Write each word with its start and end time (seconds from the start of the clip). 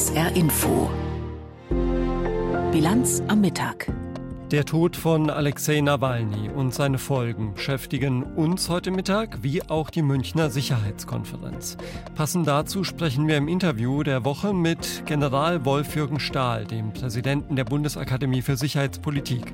SR 0.00 0.34
Info. 0.34 0.88
Bilanz 2.72 3.22
am 3.28 3.42
Mittag. 3.42 3.92
Der 4.50 4.64
Tod 4.64 4.96
von 4.96 5.28
Alexei 5.28 5.82
Nawalny 5.82 6.48
und 6.48 6.72
seine 6.72 6.96
Folgen 6.96 7.52
beschäftigen 7.52 8.22
uns 8.22 8.70
heute 8.70 8.92
Mittag 8.92 9.42
wie 9.42 9.62
auch 9.68 9.90
die 9.90 10.00
Münchner 10.00 10.48
Sicherheitskonferenz. 10.48 11.76
Passend 12.14 12.48
dazu 12.48 12.82
sprechen 12.82 13.28
wir 13.28 13.36
im 13.36 13.46
Interview 13.46 14.02
der 14.02 14.24
Woche 14.24 14.54
mit 14.54 15.02
General 15.04 15.66
Wolf-Jürgen 15.66 16.18
Stahl, 16.18 16.64
dem 16.64 16.94
Präsidenten 16.94 17.54
der 17.54 17.64
Bundesakademie 17.64 18.40
für 18.40 18.56
Sicherheitspolitik. 18.56 19.52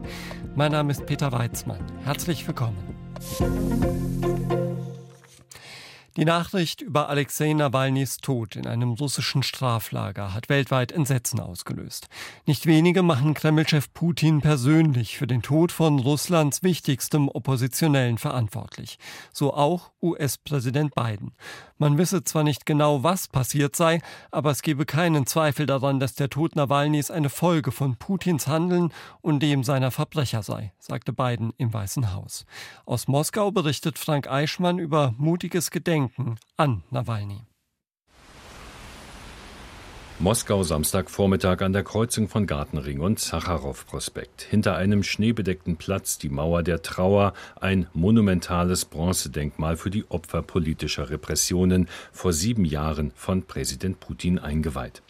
Mein 0.54 0.70
Name 0.70 0.92
ist 0.92 1.06
Peter 1.06 1.32
Weizmann. 1.32 1.80
Herzlich 2.04 2.46
willkommen. 2.46 2.76
Die 6.16 6.24
Nachricht 6.24 6.80
über 6.80 7.10
Alexei 7.10 7.52
Nawalnys 7.52 8.16
Tod 8.16 8.56
in 8.56 8.66
einem 8.66 8.92
russischen 8.92 9.42
Straflager 9.42 10.32
hat 10.32 10.48
weltweit 10.48 10.90
Entsetzen 10.90 11.40
ausgelöst. 11.40 12.08
Nicht 12.46 12.64
wenige 12.64 13.02
machen 13.02 13.34
Kremlchef 13.34 13.92
Putin 13.92 14.40
persönlich 14.40 15.18
für 15.18 15.26
den 15.26 15.42
Tod 15.42 15.72
von 15.72 15.98
Russlands 15.98 16.62
wichtigstem 16.62 17.28
Oppositionellen 17.28 18.16
verantwortlich. 18.16 18.98
So 19.30 19.52
auch 19.52 19.90
US-Präsident 20.00 20.94
Biden. 20.94 21.32
Man 21.78 21.98
wisse 21.98 22.24
zwar 22.24 22.42
nicht 22.42 22.64
genau, 22.64 23.02
was 23.02 23.28
passiert 23.28 23.76
sei, 23.76 24.00
aber 24.30 24.50
es 24.50 24.62
gebe 24.62 24.86
keinen 24.86 25.26
Zweifel 25.26 25.66
daran, 25.66 26.00
dass 26.00 26.14
der 26.14 26.30
Tod 26.30 26.56
Nawalnys 26.56 27.10
eine 27.10 27.28
Folge 27.28 27.70
von 27.70 27.96
Putins 27.96 28.46
Handeln 28.46 28.92
und 29.20 29.40
dem 29.40 29.62
seiner 29.62 29.90
Verbrecher 29.90 30.42
sei, 30.42 30.72
sagte 30.78 31.12
Biden 31.12 31.52
im 31.58 31.74
Weißen 31.74 32.14
Haus. 32.14 32.46
Aus 32.86 33.08
Moskau 33.08 33.50
berichtet 33.50 33.98
Frank 33.98 34.26
Eichmann 34.26 34.78
über 34.78 35.14
mutiges 35.18 35.70
Gedenken 35.70 36.36
an 36.56 36.82
Nawalny. 36.90 37.46
Moskau 40.18 40.62
Samstagvormittag 40.62 41.60
an 41.60 41.74
der 41.74 41.84
Kreuzung 41.84 42.28
von 42.28 42.46
Gartenring 42.46 43.00
und 43.00 43.18
Sacharow-Prospekt. 43.18 44.40
Hinter 44.48 44.74
einem 44.74 45.02
schneebedeckten 45.02 45.76
Platz 45.76 46.16
die 46.16 46.30
Mauer 46.30 46.62
der 46.62 46.80
Trauer, 46.80 47.34
ein 47.60 47.86
monumentales 47.92 48.86
Bronzedenkmal 48.86 49.76
für 49.76 49.90
die 49.90 50.10
Opfer 50.10 50.40
politischer 50.40 51.10
Repressionen, 51.10 51.86
vor 52.12 52.32
sieben 52.32 52.64
Jahren 52.64 53.12
von 53.14 53.42
Präsident 53.42 54.00
Putin 54.00 54.38
eingeweiht. 54.38 55.02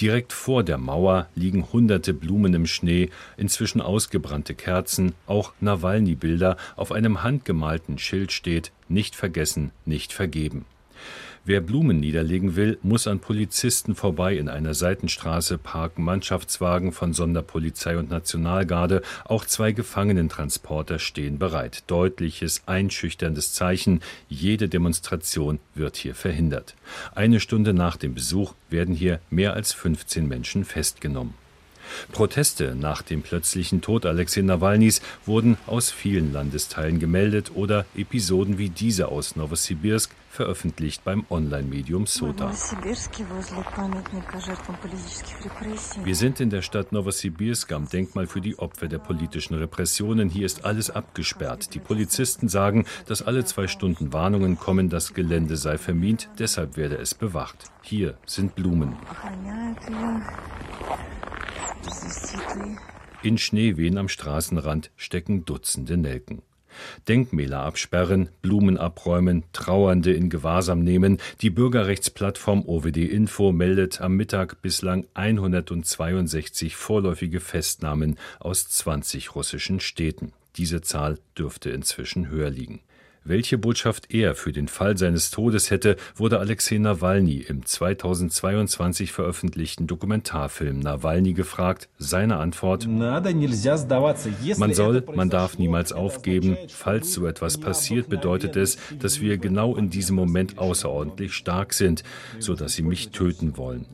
Direkt 0.00 0.32
vor 0.32 0.64
der 0.64 0.78
Mauer 0.78 1.28
liegen 1.36 1.72
hunderte 1.72 2.12
Blumen 2.12 2.52
im 2.52 2.66
Schnee, 2.66 3.10
inzwischen 3.36 3.80
ausgebrannte 3.80 4.56
Kerzen, 4.56 5.14
auch 5.26 5.52
Nawalny-Bilder. 5.60 6.56
Auf 6.74 6.90
einem 6.90 7.22
handgemalten 7.22 7.96
Schild 7.98 8.32
steht: 8.32 8.72
Nicht 8.88 9.14
vergessen, 9.14 9.70
nicht 9.84 10.12
vergeben. 10.12 10.64
Wer 11.48 11.62
Blumen 11.62 11.98
niederlegen 11.98 12.56
will, 12.56 12.76
muss 12.82 13.06
an 13.06 13.20
Polizisten 13.20 13.94
vorbei. 13.94 14.36
In 14.36 14.50
einer 14.50 14.74
Seitenstraße 14.74 15.56
parken 15.56 16.04
Mannschaftswagen 16.04 16.92
von 16.92 17.14
Sonderpolizei 17.14 17.96
und 17.96 18.10
Nationalgarde. 18.10 19.00
Auch 19.24 19.46
zwei 19.46 19.72
Gefangenentransporter 19.72 20.98
stehen 20.98 21.38
bereit. 21.38 21.84
Deutliches, 21.86 22.64
einschüchterndes 22.66 23.54
Zeichen. 23.54 24.02
Jede 24.28 24.68
Demonstration 24.68 25.58
wird 25.74 25.96
hier 25.96 26.14
verhindert. 26.14 26.74
Eine 27.14 27.40
Stunde 27.40 27.72
nach 27.72 27.96
dem 27.96 28.12
Besuch 28.12 28.52
werden 28.68 28.94
hier 28.94 29.18
mehr 29.30 29.54
als 29.54 29.72
15 29.72 30.28
Menschen 30.28 30.66
festgenommen. 30.66 31.32
Proteste 32.12 32.74
nach 32.74 33.02
dem 33.02 33.22
plötzlichen 33.22 33.80
Tod 33.80 34.06
Alexei 34.06 34.42
Nawalnys 34.42 35.00
wurden 35.26 35.56
aus 35.66 35.90
vielen 35.90 36.32
Landesteilen 36.32 36.98
gemeldet 36.98 37.52
oder 37.54 37.84
Episoden 37.96 38.58
wie 38.58 38.70
diese 38.70 39.08
aus 39.08 39.36
Novosibirsk 39.36 40.10
veröffentlicht 40.30 41.04
beim 41.04 41.24
Online-Medium 41.30 42.06
Sota. 42.06 42.52
Wir 46.04 46.14
sind 46.14 46.40
in 46.40 46.50
der 46.50 46.62
Stadt 46.62 46.92
Novosibirsk 46.92 47.72
am 47.72 47.88
Denkmal 47.88 48.26
für 48.26 48.40
die 48.40 48.58
Opfer 48.58 48.88
der 48.88 48.98
politischen 48.98 49.54
Repressionen. 49.54 50.28
Hier 50.28 50.46
ist 50.46 50.64
alles 50.64 50.90
abgesperrt. 50.90 51.74
Die 51.74 51.80
Polizisten 51.80 52.48
sagen, 52.48 52.84
dass 53.06 53.22
alle 53.22 53.44
zwei 53.44 53.66
Stunden 53.66 54.12
Warnungen 54.12 54.58
kommen, 54.58 54.88
das 54.88 55.14
Gelände 55.14 55.56
sei 55.56 55.78
vermint, 55.78 56.28
deshalb 56.38 56.76
werde 56.76 56.96
es 56.98 57.14
bewacht. 57.14 57.64
Hier 57.82 58.14
sind 58.26 58.54
Blumen. 58.54 58.96
In 63.22 63.36
Schneewehen 63.36 63.98
am 63.98 64.08
Straßenrand 64.08 64.90
stecken 64.96 65.44
Dutzende 65.44 65.96
Nelken. 65.96 66.42
Denkmäler 67.08 67.60
absperren, 67.60 68.28
Blumen 68.42 68.78
abräumen, 68.78 69.44
Trauernde 69.52 70.12
in 70.12 70.30
Gewahrsam 70.30 70.84
nehmen. 70.84 71.18
Die 71.40 71.50
Bürgerrechtsplattform 71.50 72.64
OWD 72.66 72.98
Info 72.98 73.52
meldet 73.52 74.00
am 74.00 74.16
Mittag 74.16 74.62
bislang 74.62 75.06
162 75.14 76.76
vorläufige 76.76 77.40
Festnahmen 77.40 78.18
aus 78.40 78.68
20 78.68 79.34
russischen 79.34 79.80
Städten. 79.80 80.32
Diese 80.56 80.80
Zahl 80.80 81.18
dürfte 81.36 81.70
inzwischen 81.70 82.28
höher 82.28 82.50
liegen. 82.50 82.80
Welche 83.24 83.58
Botschaft 83.58 84.14
er 84.14 84.34
für 84.34 84.52
den 84.52 84.68
Fall 84.68 84.96
seines 84.96 85.30
Todes 85.30 85.70
hätte, 85.70 85.96
wurde 86.16 86.38
Alexei 86.38 86.78
Nawalny 86.78 87.44
im 87.46 87.64
2022 87.64 89.12
veröffentlichten 89.12 89.86
Dokumentarfilm 89.86 90.78
Nawalny 90.80 91.34
gefragt. 91.34 91.88
Seine 91.98 92.38
Antwort: 92.38 92.86
Man 92.86 94.72
soll, 94.72 95.04
man 95.14 95.30
darf 95.30 95.58
niemals 95.58 95.92
aufgeben. 95.92 96.56
Falls 96.68 97.12
so 97.12 97.26
etwas 97.26 97.58
passiert, 97.58 98.08
bedeutet 98.08 98.56
es, 98.56 98.78
dass 98.98 99.20
wir 99.20 99.36
genau 99.36 99.76
in 99.76 99.90
diesem 99.90 100.16
Moment 100.16 100.58
außerordentlich 100.58 101.34
stark 101.34 101.74
sind, 101.74 102.04
so 102.38 102.54
dass 102.54 102.74
sie 102.74 102.82
mich 102.82 103.10
töten 103.10 103.56
wollen. 103.56 103.84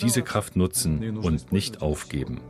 Diese 0.00 0.22
Kraft 0.22 0.56
nutzen 0.56 1.18
und 1.18 1.52
nicht 1.52 1.80
aufgeben. 1.80 2.40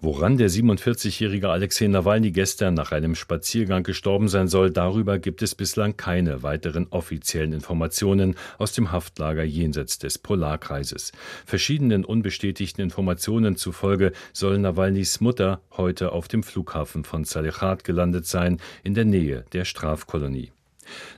Woran 0.00 0.36
der 0.36 0.50
47-jährige 0.50 1.48
Alexei 1.48 1.86
Nawalny 1.86 2.30
gestern 2.30 2.74
nach 2.74 2.92
einem 2.92 3.14
Spaziergang 3.14 3.84
gestorben 3.84 4.28
sein 4.28 4.48
soll, 4.48 4.70
darüber 4.70 5.03
Darüber 5.04 5.18
gibt 5.18 5.42
es 5.42 5.54
bislang 5.54 5.98
keine 5.98 6.42
weiteren 6.42 6.86
offiziellen 6.88 7.52
Informationen 7.52 8.36
aus 8.56 8.72
dem 8.72 8.90
Haftlager 8.90 9.44
jenseits 9.44 9.98
des 9.98 10.16
Polarkreises. 10.16 11.12
Verschiedenen 11.44 12.06
unbestätigten 12.06 12.82
Informationen 12.82 13.56
zufolge 13.56 14.12
soll 14.32 14.56
Nawalnys 14.56 15.20
Mutter 15.20 15.60
heute 15.76 16.12
auf 16.12 16.26
dem 16.26 16.42
Flughafen 16.42 17.04
von 17.04 17.24
Salechat 17.24 17.84
gelandet 17.84 18.24
sein, 18.24 18.60
in 18.82 18.94
der 18.94 19.04
Nähe 19.04 19.44
der 19.52 19.66
Strafkolonie. 19.66 20.52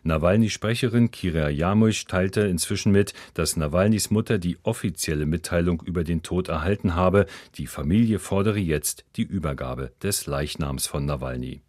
Nawalny-Sprecherin 0.03 1.13
Kira 1.13 1.49
Jarmusch 1.49 2.07
teilte 2.07 2.41
inzwischen 2.41 2.91
mit, 2.91 3.13
dass 3.35 3.57
Nawalnys 3.57 4.11
Mutter 4.11 4.39
die 4.39 4.59
offizielle 4.65 5.27
Mitteilung 5.27 5.81
über 5.87 6.03
den 6.03 6.25
Tod 6.25 6.49
erhalten 6.49 6.97
habe. 6.97 7.27
Die 7.55 7.69
Familie 7.69 8.19
fordere 8.19 8.59
jetzt 8.59 9.05
die 9.15 9.23
Übergabe 9.23 9.93
des 10.03 10.27
Leichnams 10.27 10.89
von 10.89 11.07
Nawalny. 11.07 11.61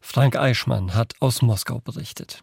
Frank 0.00 0.36
Eichmann 0.36 0.94
hat 0.94 1.14
aus 1.20 1.42
Moskau 1.42 1.80
berichtet. 1.80 2.42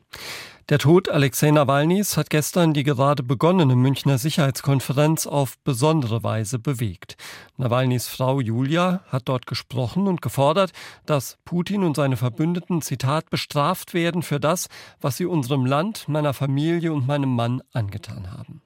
Der 0.69 0.79
Tod 0.79 1.07
Alexei 1.07 1.49
Nawalnys 1.51 2.17
hat 2.17 2.29
gestern 2.29 2.73
die 2.73 2.83
gerade 2.83 3.23
begonnene 3.23 3.75
Münchner 3.75 4.17
Sicherheitskonferenz 4.17 5.25
auf 5.25 5.57
besondere 5.59 6.23
Weise 6.23 6.59
bewegt. 6.59 7.15
Nawalnys 7.55 8.07
Frau 8.07 8.41
Julia 8.41 9.01
hat 9.07 9.29
dort 9.29 9.47
gesprochen 9.47 10.07
und 10.07 10.21
gefordert, 10.21 10.73
dass 11.05 11.37
Putin 11.45 11.83
und 11.83 11.95
seine 11.95 12.17
Verbündeten, 12.17 12.81
Zitat, 12.81 13.29
bestraft 13.29 13.93
werden 13.93 14.23
für 14.23 14.41
das, 14.41 14.67
was 14.99 15.15
sie 15.15 15.25
unserem 15.25 15.65
Land, 15.65 16.09
meiner 16.09 16.33
Familie 16.33 16.91
und 16.91 17.07
meinem 17.07 17.33
Mann 17.33 17.61
angetan 17.71 18.33
haben. 18.33 18.61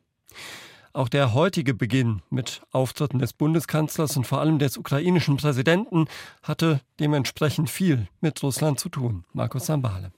Auch 0.94 1.08
der 1.08 1.34
heutige 1.34 1.74
Beginn 1.74 2.22
mit 2.30 2.62
Auftritten 2.72 3.20
des 3.20 3.32
Bundeskanzlers 3.34 4.18
und 4.18 4.28
vor 4.28 4.40
allem 4.40 4.60
des 4.60 4.78
ukrainischen 4.78 5.38
Präsidenten 5.38 6.08
hatte 6.44 6.82
dementsprechend 7.00 7.70
viel 7.70 8.08
mit 8.20 8.44
Russland 8.44 8.80
zu 8.80 8.90
tun. 8.90 9.24
Markus 9.34 9.68
Sambale. 9.68 10.12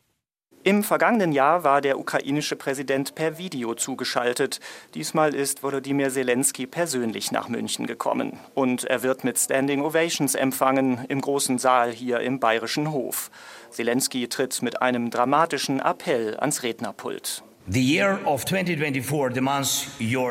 Im 0.66 0.81
vergangenen 0.81 1.33
Jahr 1.33 1.66
war 1.66 1.81
der 1.81 2.00
ukrainische 2.00 2.56
Präsident 2.56 3.16
per 3.16 3.38
Video 3.38 3.75
zugeschaltet. 3.75 4.62
Diesmal 4.94 5.36
ist 5.36 5.62
Volodymyr 5.62 6.09
Zelensky 6.09 6.65
persönlich 6.65 7.33
nach 7.33 7.50
München 7.50 7.86
gekommen. 7.86 8.39
Und 8.56 8.86
er 8.86 9.03
wird 9.03 9.25
mit 9.25 9.38
Standing 9.38 9.81
Ovations 9.81 10.36
empfangen 10.36 11.03
im 11.09 11.19
großen 11.19 11.57
Saal 11.59 11.92
hier 11.92 12.21
im 12.21 12.39
Bayerischen 12.39 12.92
Hof. 12.92 13.30
Zelensky 13.71 14.30
tritt 14.30 14.62
mit 14.62 14.81
einem 14.81 15.09
dramatischen 15.09 15.81
Appell 15.81 16.38
ans 16.39 16.63
Rednerpult. 16.63 17.44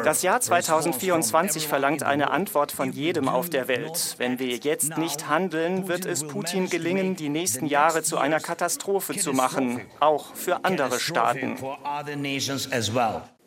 Das 0.04 0.22
Jahr 0.22 0.40
2024 0.40 1.66
verlangt 1.66 2.02
eine 2.02 2.30
Antwort 2.30 2.72
von 2.72 2.92
jedem 2.92 3.28
auf 3.30 3.48
der 3.48 3.68
Welt. 3.68 4.16
Wenn 4.18 4.38
wir 4.38 4.56
jetzt 4.56 4.98
nicht 4.98 5.28
handeln, 5.28 5.88
wird 5.88 6.04
es 6.04 6.26
Putin 6.26 6.68
gelingen, 6.68 7.16
die 7.16 7.30
nächsten 7.30 7.64
Jahre 7.64 8.02
zu 8.02 8.18
einer 8.18 8.38
Katastrophe 8.38 9.16
zu 9.16 9.32
machen, 9.32 9.80
auch 9.98 10.34
für 10.34 10.66
andere 10.66 11.00
Staaten. 11.00 11.56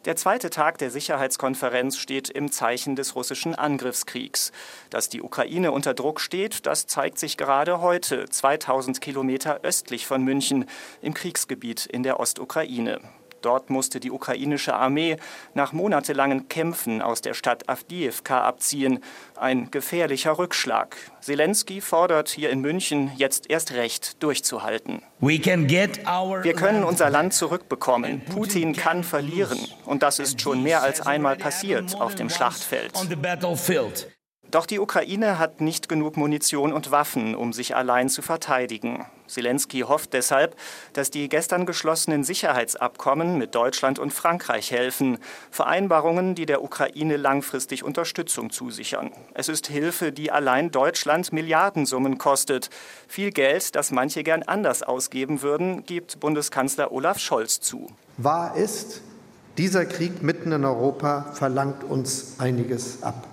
Der 0.06 0.16
zweite 0.16 0.50
Tag 0.50 0.80
der 0.80 0.90
Sicherheitskonferenz 0.90 1.98
steht 1.98 2.30
im 2.30 2.52
Zeichen 2.52 2.96
des 2.96 3.16
russischen 3.16 3.54
Angriffskriegs. 3.54 4.52
Dass 4.90 5.10
die 5.10 5.22
Ukraine 5.22 5.72
unter 5.72 5.94
Druck 5.94 6.22
steht, 6.22 6.66
das 6.66 6.88
zeigt 6.88 7.20
sich 7.20 7.38
gerade 7.38 7.82
heute, 7.82 8.30
2000 8.30 9.00
Kilometer 9.00 9.62
östlich 9.62 10.08
von 10.08 10.24
München, 10.24 10.66
im 11.02 11.14
Kriegsgebiet 11.14 11.86
in 11.86 12.04
der 12.04 12.20
Ostukraine. 12.20 13.00
Dort 13.46 13.70
musste 13.70 14.00
die 14.00 14.10
ukrainische 14.10 14.74
Armee 14.74 15.18
nach 15.54 15.72
monatelangen 15.72 16.50
Kämpfen 16.50 17.04
aus 17.04 17.22
der 17.22 17.36
Stadt 17.36 17.70
Avdiivka 17.70 18.42
abziehen. 18.42 19.04
Ein 19.36 19.70
gefährlicher 19.70 20.40
Rückschlag. 20.40 20.96
Zelensky 21.22 21.80
fordert 21.80 22.30
hier 22.30 22.50
in 22.50 22.62
München 22.62 23.12
jetzt 23.18 23.48
erst 23.52 23.74
recht 23.74 24.24
durchzuhalten. 24.24 25.04
Wir 25.20 26.54
können 26.54 26.84
unser 26.84 27.12
Land 27.12 27.36
zurückbekommen. 27.36 28.22
Putin 28.34 28.74
kann 28.74 29.04
verlieren. 29.04 29.60
Und 29.86 30.02
das 30.02 30.18
ist 30.18 30.42
schon 30.42 30.64
mehr 30.64 30.82
als 30.82 31.02
einmal 31.02 31.36
passiert 31.36 32.02
auf 32.02 32.16
dem 32.16 32.32
Schlachtfeld. 32.32 32.94
Doch 34.52 34.66
die 34.66 34.80
Ukraine 34.80 35.40
hat 35.40 35.60
nicht 35.60 35.90
genug 35.90 36.18
Munition 36.18 36.72
und 36.72 36.92
Waffen, 36.92 37.36
um 37.36 37.52
sich 37.52 37.76
allein 37.76 38.10
zu 38.10 38.22
verteidigen. 38.22 39.06
Zelensky 39.28 39.82
hofft 39.82 40.14
deshalb, 40.14 40.56
dass 40.94 41.10
die 41.10 41.30
gestern 41.30 41.66
geschlossenen 41.66 42.24
Sicherheitsabkommen 42.24 43.38
mit 43.38 43.56
Deutschland 43.56 44.00
und 44.00 44.14
Frankreich 44.14 44.72
helfen. 44.72 45.18
Vereinbarungen, 45.52 46.36
die 46.36 46.46
der 46.46 46.64
Ukraine 46.64 47.18
langfristig 47.18 47.84
Unterstützung 47.84 48.52
zusichern. 48.52 49.12
Es 49.34 49.50
ist 49.50 49.68
Hilfe, 49.68 50.12
die 50.12 50.32
allein 50.32 50.72
Deutschland 50.72 51.34
Milliardensummen 51.34 52.18
kostet. 52.18 52.70
Viel 53.08 53.32
Geld, 53.32 53.76
das 53.76 53.92
manche 53.92 54.24
gern 54.24 54.44
anders 54.44 54.84
ausgeben 54.84 55.42
würden, 55.42 55.86
gibt 55.86 56.20
Bundeskanzler 56.20 56.92
Olaf 56.92 57.20
Scholz 57.20 57.60
zu. 57.62 57.88
Wahr 58.18 58.56
ist, 58.56 59.02
dieser 59.58 59.86
Krieg 59.86 60.22
mitten 60.22 60.52
in 60.52 60.66
Europa 60.66 61.32
verlangt 61.34 61.84
uns 61.84 62.36
einiges 62.40 63.04
ab. 63.04 63.28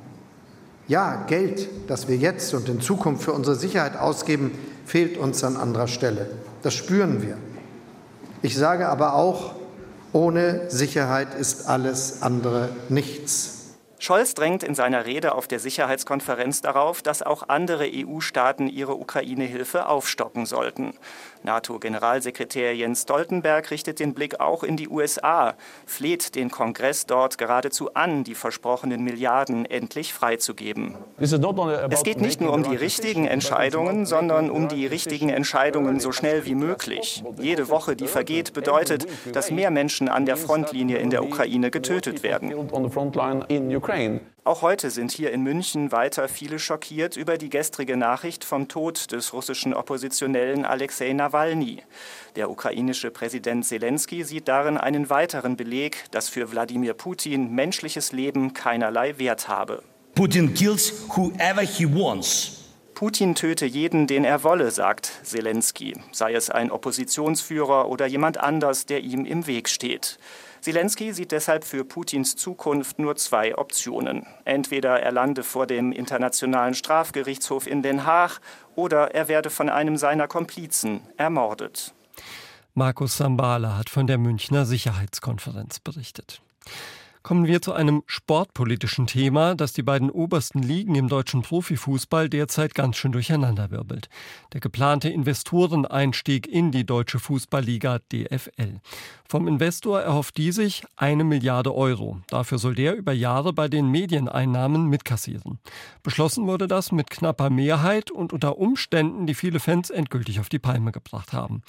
Ja, 0.88 1.25
Geld, 1.29 1.69
das 1.88 2.08
wir 2.08 2.17
jetzt 2.17 2.52
und 2.55 2.69
in 2.69 2.81
Zukunft 2.81 3.23
für 3.23 3.32
unsere 3.32 3.56
Sicherheit 3.56 3.96
ausgeben, 3.96 4.52
fehlt 4.84 5.17
uns 5.17 5.44
an 5.44 5.56
anderer 5.56 5.88
Stelle. 5.88 6.29
Das 6.62 6.75
spüren 6.75 7.23
wir. 7.23 7.37
Ich 8.43 8.56
sage 8.56 8.88
aber 8.88 9.14
auch, 9.14 9.55
ohne 10.12 10.69
Sicherheit 10.69 11.34
ist 11.34 11.69
alles 11.69 12.23
andere 12.23 12.70
nichts. 12.88 13.62
Scholz 14.02 14.34
drängt 14.34 14.64
in 14.64 14.75
seiner 14.75 15.06
Rede 15.06 15.37
auf 15.37 15.46
der 15.46 15.61
Sicherheitskonferenz 15.61 16.61
darauf, 16.61 17.02
dass 17.02 17.23
auch 17.23 17.49
andere 17.49 17.88
EU-Staaten 17.88 18.67
ihre 18.67 18.96
Ukraine-Hilfe 18.96 19.87
aufstocken 19.87 20.44
sollten. 20.44 20.94
NATO-Generalsekretär 21.44 22.74
Jens 22.74 23.02
Stoltenberg 23.02 23.70
richtet 23.70 24.00
den 24.00 24.14
Blick 24.14 24.40
auch 24.40 24.62
in 24.62 24.76
die 24.76 24.88
USA, 24.88 25.54
fleht 25.86 26.34
den 26.34 26.50
Kongress 26.50 27.06
dort 27.06 27.38
geradezu 27.38 27.94
an, 27.94 28.24
die 28.24 28.34
versprochenen 28.34 29.02
Milliarden 29.04 29.66
endlich 29.66 30.14
freizugeben. 30.14 30.94
Es 31.18 32.02
geht 32.02 32.20
nicht 32.20 32.40
nur 32.40 32.52
um 32.52 32.62
die 32.62 32.76
richtigen 32.76 33.26
Entscheidungen, 33.26 34.06
sondern 34.06 34.50
um 34.50 34.68
die 34.68 34.86
richtigen 34.86 35.28
Entscheidungen 35.28 36.00
so 36.00 36.12
schnell 36.12 36.44
wie 36.46 36.54
möglich. 36.54 37.22
Jede 37.38 37.68
Woche, 37.68 37.96
die 37.96 38.06
vergeht, 38.06 38.52
bedeutet, 38.52 39.06
dass 39.32 39.50
mehr 39.50 39.70
Menschen 39.70 40.08
an 40.08 40.26
der 40.26 40.36
Frontlinie 40.36 40.98
in 40.98 41.10
der 41.10 41.24
Ukraine 41.24 41.70
getötet 41.70 42.22
werden. 42.22 42.52
Auch 44.44 44.60
heute 44.60 44.90
sind 44.90 45.12
hier 45.12 45.30
in 45.30 45.44
München 45.44 45.92
weiter 45.92 46.26
viele 46.26 46.58
schockiert 46.58 47.16
über 47.16 47.38
die 47.38 47.48
gestrige 47.48 47.96
Nachricht 47.96 48.44
vom 48.44 48.66
Tod 48.66 49.12
des 49.12 49.32
russischen 49.32 49.72
Oppositionellen 49.72 50.64
Alexei 50.64 51.12
Nawalny. 51.12 51.84
Der 52.34 52.50
ukrainische 52.50 53.12
Präsident 53.12 53.64
Zelensky 53.64 54.24
sieht 54.24 54.48
darin 54.48 54.78
einen 54.78 55.10
weiteren 55.10 55.56
Beleg, 55.56 56.06
dass 56.10 56.28
für 56.28 56.50
Wladimir 56.50 56.94
Putin 56.94 57.54
menschliches 57.54 58.10
Leben 58.10 58.52
keinerlei 58.52 59.16
Wert 59.18 59.46
habe. 59.46 59.84
Putin 60.16 60.52
kills 60.54 60.92
whoever 61.16 61.62
he 61.62 61.86
wants. 61.86 62.58
Putin 62.94 63.36
töte 63.36 63.66
jeden, 63.66 64.08
den 64.08 64.24
er 64.24 64.42
wolle, 64.42 64.72
sagt 64.72 65.10
Zelensky, 65.22 65.94
sei 66.10 66.34
es 66.34 66.50
ein 66.50 66.72
Oppositionsführer 66.72 67.88
oder 67.88 68.06
jemand 68.06 68.38
anders, 68.38 68.86
der 68.86 69.00
ihm 69.02 69.24
im 69.24 69.46
Weg 69.46 69.68
steht. 69.68 70.18
Zelensky 70.62 71.12
sieht 71.12 71.32
deshalb 71.32 71.64
für 71.64 71.84
Putins 71.84 72.36
Zukunft 72.36 73.00
nur 73.00 73.16
zwei 73.16 73.58
Optionen. 73.58 74.24
Entweder 74.44 75.00
er 75.00 75.10
lande 75.10 75.42
vor 75.42 75.66
dem 75.66 75.90
Internationalen 75.90 76.74
Strafgerichtshof 76.74 77.66
in 77.66 77.82
Den 77.82 78.06
Haag 78.06 78.38
oder 78.76 79.12
er 79.12 79.26
werde 79.26 79.50
von 79.50 79.68
einem 79.68 79.96
seiner 79.96 80.28
Komplizen 80.28 81.00
ermordet. 81.16 81.92
Markus 82.74 83.16
Sambala 83.16 83.76
hat 83.76 83.90
von 83.90 84.06
der 84.06 84.18
Münchner 84.18 84.64
Sicherheitskonferenz 84.64 85.80
berichtet. 85.80 86.40
Kommen 87.22 87.46
wir 87.46 87.62
zu 87.62 87.72
einem 87.72 88.02
sportpolitischen 88.06 89.06
Thema, 89.06 89.54
das 89.54 89.72
die 89.72 89.84
beiden 89.84 90.10
obersten 90.10 90.60
Ligen 90.60 90.96
im 90.96 91.08
deutschen 91.08 91.42
Profifußball 91.42 92.28
derzeit 92.28 92.74
ganz 92.74 92.96
schön 92.96 93.12
durcheinanderwirbelt. 93.12 94.08
Der 94.52 94.60
geplante 94.60 95.08
Investoreneinstieg 95.08 96.48
in 96.48 96.72
die 96.72 96.84
deutsche 96.84 97.20
Fußballliga 97.20 98.00
DFL. 98.12 98.80
Vom 99.32 99.49
Investor 99.49 100.02
erhofft 100.02 100.37
die 100.37 100.52
sich 100.52 100.84
eine 100.94 101.25
Milliarde 101.25 101.75
Euro. 101.75 102.20
Dafür 102.29 102.58
soll 102.58 102.75
der 102.75 102.94
über 102.94 103.14
Jahre 103.14 103.55
bei 103.55 103.67
den 103.67 103.88
Medieneinnahmen 103.88 104.84
mitkassieren. 104.88 105.58
Beschlossen 106.02 106.46
wurde 106.46 106.69
das 106.69 106.93
mit 106.93 107.08
knapper 107.08 107.49
Mehrheit 107.49 108.11
und 108.11 108.34
unter 108.34 108.58
Umständen, 108.58 109.26
die 109.26 109.32
viele 109.32 109.58
Fans 109.58 109.88
endgültig 109.88 110.38
auf 110.38 110.50
die 110.50 110.58
Palme 110.58 110.93
gebracht 110.93 111.32
haben. 111.32 111.62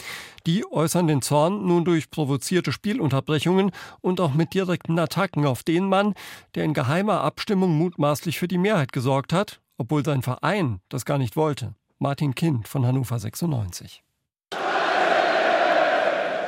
Die 0.45 0.69
äußern 0.69 1.07
den 1.07 1.21
Zorn 1.21 1.65
nun 1.65 1.86
durch 1.86 2.10
provozierte 2.10 2.74
Spielunterbrechungen 2.74 3.71
und 4.01 4.19
auch 4.19 4.33
mit 4.33 4.54
direkten 4.54 5.00
Attacken 5.00 5.45
auf 5.45 5.63
den 5.63 5.88
Mann, 5.88 6.15
der 6.56 6.65
in 6.65 6.74
geheimer 6.74 7.21
Abstimmung 7.21 7.77
mutmaßlich 7.77 8.39
für 8.39 8.50
die 8.50 8.57
Mehrheit 8.57 8.92
gesorgt 8.92 9.31
hat, 9.31 9.62
obwohl 9.77 10.04
sein 10.04 10.21
Verein 10.21 10.81
das 10.89 11.06
gar 11.06 11.18
nicht 11.18 11.38
wollte. 11.38 11.75
Martin 11.98 12.36
Kind 12.36 12.68
von 12.68 12.86
Hannover 12.86 13.18
96. 13.19 14.04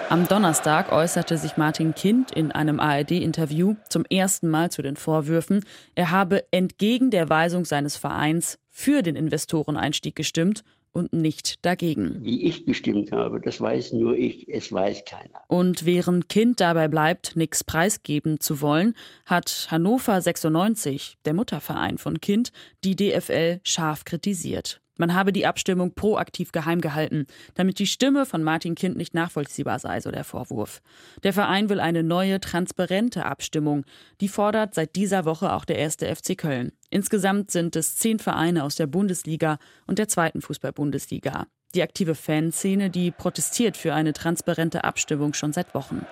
Am 0.07 0.27
Donnerstag 0.27 0.91
äußerte 0.91 1.35
sich 1.37 1.57
Martin 1.57 1.95
Kind 1.95 2.31
in 2.31 2.51
einem 2.51 2.79
ARD-Interview 2.79 3.75
zum 3.89 4.05
ersten 4.05 4.47
Mal 4.47 4.69
zu 4.71 4.83
den 4.83 4.97
Vorwürfen, 4.97 5.65
er 5.95 6.11
habe 6.11 6.45
entgegen 6.51 7.09
der 7.09 7.27
Weisung 7.29 7.65
seines 7.65 7.97
Vereins 7.97 8.59
für 8.69 9.01
den 9.01 9.15
Investoreneinstieg 9.15 10.15
gestimmt 10.15 10.63
und 10.91 11.11
nicht 11.11 11.65
dagegen. 11.65 12.23
Wie 12.23 12.43
ich 12.43 12.65
gestimmt 12.65 13.11
habe, 13.11 13.41
das 13.41 13.59
weiß 13.59 13.93
nur 13.93 14.15
ich, 14.15 14.47
es 14.47 14.71
weiß 14.71 15.05
keiner. 15.05 15.41
Und 15.47 15.85
während 15.85 16.29
Kind 16.29 16.61
dabei 16.61 16.87
bleibt, 16.87 17.35
nichts 17.35 17.63
preisgeben 17.63 18.39
zu 18.39 18.61
wollen, 18.61 18.93
hat 19.25 19.67
Hannover 19.71 20.21
96, 20.21 21.17
der 21.25 21.33
Mutterverein 21.33 21.97
von 21.97 22.21
Kind, 22.21 22.51
die 22.83 22.95
DFL 22.95 23.59
scharf 23.63 24.05
kritisiert. 24.05 24.81
Man 24.97 25.13
habe 25.13 25.33
die 25.33 25.45
Abstimmung 25.45 25.93
proaktiv 25.93 26.51
geheim 26.51 26.81
gehalten, 26.81 27.25
damit 27.53 27.79
die 27.79 27.87
Stimme 27.87 28.25
von 28.25 28.43
Martin 28.43 28.75
Kind 28.75 28.97
nicht 28.97 29.13
nachvollziehbar 29.13 29.79
sei, 29.79 29.99
so 29.99 30.11
der 30.11 30.23
Vorwurf. 30.23 30.81
Der 31.23 31.33
Verein 31.33 31.69
will 31.69 31.79
eine 31.79 32.03
neue, 32.03 32.39
transparente 32.39 33.25
Abstimmung. 33.25 33.85
Die 34.21 34.29
fordert 34.29 34.73
seit 34.73 34.95
dieser 34.95 35.25
Woche 35.25 35.53
auch 35.53 35.65
der 35.65 35.77
erste 35.77 36.13
FC 36.13 36.37
Köln. 36.37 36.71
Insgesamt 36.89 37.51
sind 37.51 37.75
es 37.75 37.95
zehn 37.95 38.19
Vereine 38.19 38.63
aus 38.63 38.75
der 38.75 38.87
Bundesliga 38.87 39.57
und 39.85 39.99
der 39.99 40.07
zweiten 40.07 40.41
Fußball-Bundesliga. 40.41 41.47
Die 41.73 41.83
aktive 41.83 42.15
Fanszene, 42.15 42.89
die 42.89 43.11
protestiert 43.11 43.75
für 43.75 43.93
eine 43.93 44.13
transparente 44.13 44.85
Abstimmung 44.85 45.33
schon 45.33 45.51
seit 45.51 45.73
Wochen. 45.73 46.05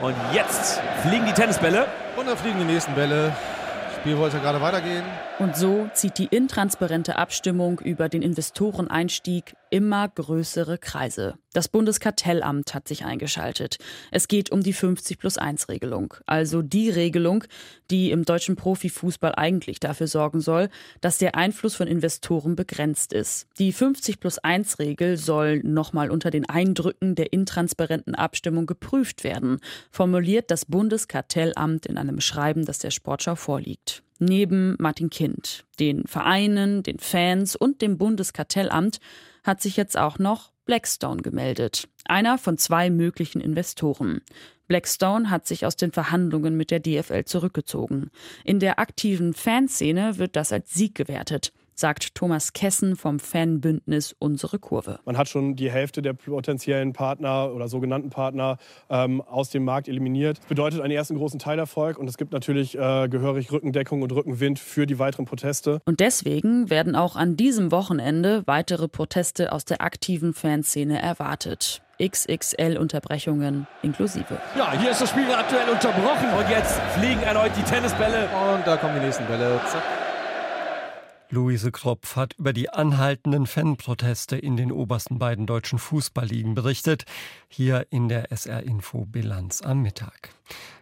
Und 0.00 0.14
jetzt 0.32 0.80
fliegen 1.02 1.26
die 1.26 1.34
Tennisbälle. 1.34 1.86
Und 2.16 2.26
dann 2.26 2.38
fliegen 2.38 2.58
die 2.58 2.64
nächsten 2.64 2.94
Bälle. 2.94 3.36
Spiel 4.00 4.16
wollte 4.16 4.38
gerade 4.38 4.62
weitergehen. 4.62 5.04
Und 5.40 5.56
so 5.56 5.88
zieht 5.94 6.18
die 6.18 6.26
intransparente 6.26 7.16
Abstimmung 7.16 7.80
über 7.80 8.10
den 8.10 8.20
Investoreneinstieg 8.20 9.54
immer 9.70 10.06
größere 10.06 10.76
Kreise. 10.76 11.34
Das 11.54 11.68
Bundeskartellamt 11.68 12.74
hat 12.74 12.86
sich 12.86 13.06
eingeschaltet. 13.06 13.78
Es 14.10 14.28
geht 14.28 14.52
um 14.52 14.62
die 14.62 14.74
50 14.74 15.18
plus 15.18 15.38
1 15.38 15.70
Regelung. 15.70 16.12
Also 16.26 16.60
die 16.60 16.90
Regelung, 16.90 17.44
die 17.90 18.10
im 18.10 18.26
deutschen 18.26 18.54
Profifußball 18.54 19.34
eigentlich 19.34 19.80
dafür 19.80 20.08
sorgen 20.08 20.42
soll, 20.42 20.68
dass 21.00 21.16
der 21.16 21.36
Einfluss 21.36 21.74
von 21.74 21.86
Investoren 21.86 22.54
begrenzt 22.54 23.14
ist. 23.14 23.46
Die 23.58 23.72
50 23.72 24.20
plus 24.20 24.36
1 24.36 24.78
Regel 24.78 25.16
soll 25.16 25.60
nochmal 25.60 26.10
unter 26.10 26.30
den 26.30 26.46
Eindrücken 26.50 27.14
der 27.14 27.32
intransparenten 27.32 28.14
Abstimmung 28.14 28.66
geprüft 28.66 29.24
werden, 29.24 29.60
formuliert 29.90 30.50
das 30.50 30.66
Bundeskartellamt 30.66 31.86
in 31.86 31.96
einem 31.96 32.20
Schreiben, 32.20 32.66
das 32.66 32.78
der 32.78 32.90
Sportschau 32.90 33.36
vorliegt. 33.36 34.02
Neben 34.22 34.76
Martin 34.78 35.08
Kind, 35.08 35.64
den 35.78 36.06
Vereinen, 36.06 36.82
den 36.82 36.98
Fans 36.98 37.56
und 37.56 37.80
dem 37.80 37.96
Bundeskartellamt 37.96 39.00
hat 39.42 39.62
sich 39.62 39.78
jetzt 39.78 39.96
auch 39.96 40.18
noch 40.18 40.52
Blackstone 40.66 41.22
gemeldet, 41.22 41.88
einer 42.04 42.36
von 42.36 42.58
zwei 42.58 42.90
möglichen 42.90 43.40
Investoren. 43.40 44.20
Blackstone 44.68 45.30
hat 45.30 45.46
sich 45.46 45.64
aus 45.64 45.74
den 45.76 45.90
Verhandlungen 45.90 46.54
mit 46.54 46.70
der 46.70 46.80
DFL 46.80 47.24
zurückgezogen. 47.24 48.10
In 48.44 48.60
der 48.60 48.78
aktiven 48.78 49.32
Fanszene 49.32 50.18
wird 50.18 50.36
das 50.36 50.52
als 50.52 50.72
Sieg 50.74 50.94
gewertet. 50.94 51.54
Sagt 51.80 52.14
Thomas 52.14 52.52
Kessen 52.52 52.94
vom 52.94 53.18
Fanbündnis 53.18 54.14
Unsere 54.18 54.58
Kurve. 54.58 55.00
Man 55.04 55.16
hat 55.16 55.28
schon 55.28 55.56
die 55.56 55.70
Hälfte 55.70 56.02
der 56.02 56.12
potenziellen 56.12 56.92
Partner 56.92 57.52
oder 57.54 57.68
sogenannten 57.68 58.10
Partner 58.10 58.58
ähm, 58.88 59.20
aus 59.22 59.50
dem 59.50 59.64
Markt 59.64 59.88
eliminiert. 59.88 60.38
Das 60.38 60.46
bedeutet 60.46 60.80
einen 60.82 60.92
ersten 60.92 61.16
großen 61.16 61.38
Teilerfolg 61.38 61.98
und 61.98 62.08
es 62.08 62.18
gibt 62.18 62.32
natürlich 62.32 62.76
äh, 62.76 63.08
gehörig 63.08 63.50
Rückendeckung 63.50 64.02
und 64.02 64.12
Rückenwind 64.12 64.58
für 64.58 64.86
die 64.86 64.98
weiteren 64.98 65.24
Proteste. 65.24 65.80
Und 65.86 66.00
deswegen 66.00 66.70
werden 66.70 66.94
auch 66.94 67.16
an 67.16 67.36
diesem 67.36 67.72
Wochenende 67.72 68.42
weitere 68.46 68.86
Proteste 68.86 69.52
aus 69.52 69.64
der 69.64 69.80
aktiven 69.80 70.34
Fanszene 70.34 71.00
erwartet. 71.00 71.82
XXL-Unterbrechungen 72.00 73.66
inklusive. 73.82 74.38
Ja, 74.56 74.72
hier 74.78 74.90
ist 74.90 75.02
das 75.02 75.10
Spiel 75.10 75.30
aktuell 75.30 75.68
unterbrochen 75.68 76.28
und 76.38 76.48
jetzt 76.48 76.80
fliegen 76.98 77.22
erneut 77.22 77.52
die 77.56 77.62
Tennisbälle. 77.62 78.28
Und 78.54 78.66
da 78.66 78.76
kommen 78.76 78.94
die 79.00 79.06
nächsten 79.06 79.26
Bälle. 79.26 79.60
Zack. 79.66 79.99
Luise 81.32 81.70
Kropf 81.70 82.16
hat 82.16 82.34
über 82.38 82.52
die 82.52 82.70
anhaltenden 82.70 83.46
Fanproteste 83.46 84.36
in 84.36 84.56
den 84.56 84.72
obersten 84.72 85.20
beiden 85.20 85.46
deutschen 85.46 85.78
Fußballligen 85.78 86.54
berichtet, 86.54 87.04
hier 87.48 87.86
in 87.90 88.08
der 88.08 88.32
SR 88.32 88.64
Info 88.64 89.06
Bilanz 89.06 89.62
am 89.62 89.80
Mittag. 89.80 90.30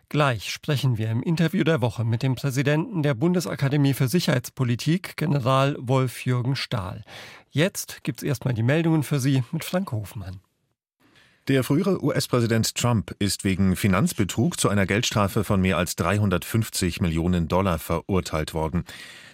Gleich 0.09 0.51
sprechen 0.51 0.97
wir 0.97 1.11
im 1.11 1.23
Interview 1.23 1.65
der 1.65 1.83
Woche 1.83 2.03
mit 2.03 2.23
dem 2.23 2.35
Präsidenten 2.35 3.03
der 3.03 3.13
Bundesakademie 3.13 3.93
für 3.93 4.09
Sicherheitspolitik, 4.09 5.19
General 5.19 5.77
Wolf-Jürgen 5.79 6.57
Stahl. 6.57 7.05
Jetzt 7.51 8.03
gibt's 8.03 8.23
erstmal 8.23 8.55
die 8.55 8.63
Meldungen 8.63 9.03
für 9.03 9.21
Sie 9.21 9.45
mit 9.53 9.65
Frank 9.65 9.93
Hofmann. 9.93 10.41
Der 11.49 11.65
frühere 11.65 12.05
US-Präsident 12.05 12.75
Trump 12.75 13.17
ist 13.21 13.43
wegen 13.43 13.75
Finanzbetrug 13.75 14.61
zu 14.61 14.69
einer 14.69 14.85
Geldstrafe 14.85 15.45
von 15.45 15.63
mehr 15.63 15.79
als 15.79 15.97
350 15.97 17.01
Millionen 17.01 17.49
Dollar 17.49 17.79
verurteilt 17.79 18.53
worden. 18.53 18.85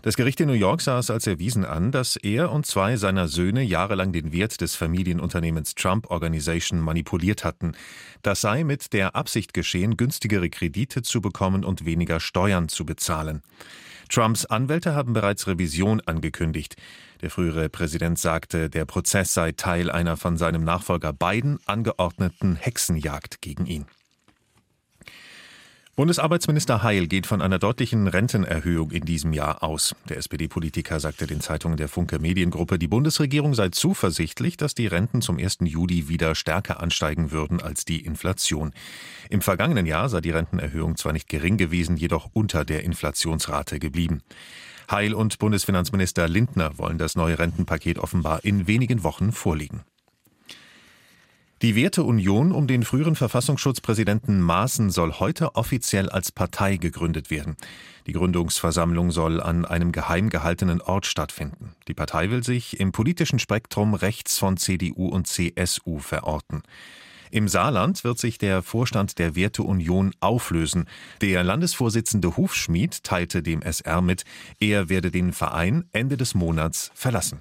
Das 0.02 0.14
Gericht 0.14 0.38
in 0.38 0.46
New 0.46 0.54
York 0.54 0.80
sah 0.80 1.00
es 1.00 1.10
als 1.10 1.26
erwiesen 1.26 1.64
an, 1.64 1.90
dass 1.90 2.14
er 2.14 2.52
und 2.52 2.66
zwei 2.66 2.96
seiner 2.98 3.26
Söhne 3.26 3.62
jahrelang 3.62 4.12
den 4.12 4.30
Wert 4.30 4.60
des 4.60 4.76
Familienunternehmens 4.76 5.74
Trump 5.74 6.08
Organization 6.08 6.78
manipuliert 6.78 7.42
hatten. 7.42 7.72
Das 8.22 8.40
sei 8.40 8.62
mit 8.62 8.92
der 8.92 9.16
Absicht 9.16 9.52
geschehen, 9.52 9.96
günstigere 9.96 10.50
Kredite 10.50 11.02
zu 11.02 11.20
bekommen 11.20 11.64
und 11.64 11.84
weniger 11.84 12.20
Steuern 12.20 12.68
zu 12.68 12.86
bezahlen. 12.86 13.42
Trumps 14.08 14.46
Anwälte 14.46 14.94
haben 14.94 15.12
bereits 15.12 15.46
Revision 15.46 16.00
angekündigt. 16.00 16.76
Der 17.22 17.30
frühere 17.30 17.68
Präsident 17.68 18.18
sagte, 18.18 18.68
der 18.68 18.84
Prozess 18.84 19.34
sei 19.34 19.52
Teil 19.52 19.90
einer 19.90 20.16
von 20.16 20.36
seinem 20.36 20.64
Nachfolger 20.64 21.12
Biden 21.12 21.58
angeordneten 21.66 22.56
Hexenjagd 22.56 23.40
gegen 23.40 23.66
ihn. 23.66 23.86
Bundesarbeitsminister 25.96 26.82
Heil 26.82 27.06
geht 27.06 27.24
von 27.24 27.40
einer 27.40 27.60
deutlichen 27.60 28.08
Rentenerhöhung 28.08 28.90
in 28.90 29.04
diesem 29.04 29.32
Jahr 29.32 29.62
aus. 29.62 29.94
Der 30.08 30.16
SPD-Politiker 30.16 30.98
sagte 30.98 31.28
den 31.28 31.40
Zeitungen 31.40 31.76
der 31.76 31.86
Funke 31.86 32.18
Mediengruppe, 32.18 32.80
die 32.80 32.88
Bundesregierung 32.88 33.54
sei 33.54 33.68
zuversichtlich, 33.68 34.56
dass 34.56 34.74
die 34.74 34.88
Renten 34.88 35.22
zum 35.22 35.38
1. 35.38 35.58
Juli 35.60 36.08
wieder 36.08 36.34
stärker 36.34 36.80
ansteigen 36.80 37.30
würden 37.30 37.62
als 37.62 37.84
die 37.84 38.04
Inflation. 38.04 38.72
Im 39.30 39.40
vergangenen 39.40 39.86
Jahr 39.86 40.08
sei 40.08 40.20
die 40.20 40.32
Rentenerhöhung 40.32 40.96
zwar 40.96 41.12
nicht 41.12 41.28
gering 41.28 41.58
gewesen, 41.58 41.96
jedoch 41.96 42.28
unter 42.32 42.64
der 42.64 42.82
Inflationsrate 42.82 43.78
geblieben. 43.78 44.22
Heil 44.90 45.14
und 45.14 45.38
Bundesfinanzminister 45.38 46.26
Lindner 46.26 46.76
wollen 46.76 46.98
das 46.98 47.14
neue 47.14 47.38
Rentenpaket 47.38 48.00
offenbar 48.00 48.44
in 48.44 48.66
wenigen 48.66 49.04
Wochen 49.04 49.30
vorlegen. 49.30 49.84
Die 51.62 51.76
Werteunion 51.76 52.52
um 52.52 52.66
den 52.66 52.82
früheren 52.82 53.14
Verfassungsschutzpräsidenten 53.14 54.40
Maaßen 54.40 54.90
soll 54.90 55.12
heute 55.12 55.54
offiziell 55.54 56.10
als 56.10 56.32
Partei 56.32 56.76
gegründet 56.76 57.30
werden. 57.30 57.56
Die 58.06 58.12
Gründungsversammlung 58.12 59.12
soll 59.12 59.40
an 59.40 59.64
einem 59.64 59.92
geheim 59.92 60.30
gehaltenen 60.30 60.80
Ort 60.82 61.06
stattfinden. 61.06 61.74
Die 61.88 61.94
Partei 61.94 62.30
will 62.30 62.42
sich 62.42 62.80
im 62.80 62.92
politischen 62.92 63.38
Spektrum 63.38 63.94
rechts 63.94 64.36
von 64.36 64.56
CDU 64.56 65.08
und 65.08 65.26
CSU 65.26 66.00
verorten. 66.00 66.62
Im 67.30 67.48
Saarland 67.48 68.04
wird 68.04 68.18
sich 68.18 68.36
der 68.38 68.62
Vorstand 68.62 69.18
der 69.18 69.34
Werteunion 69.34 70.12
auflösen. 70.20 70.86
Der 71.20 71.42
Landesvorsitzende 71.42 72.36
Hufschmied 72.36 73.02
teilte 73.04 73.42
dem 73.42 73.62
SR 73.62 74.02
mit, 74.02 74.24
er 74.60 74.88
werde 74.88 75.10
den 75.10 75.32
Verein 75.32 75.84
Ende 75.92 76.16
des 76.16 76.34
Monats 76.34 76.90
verlassen. 76.94 77.40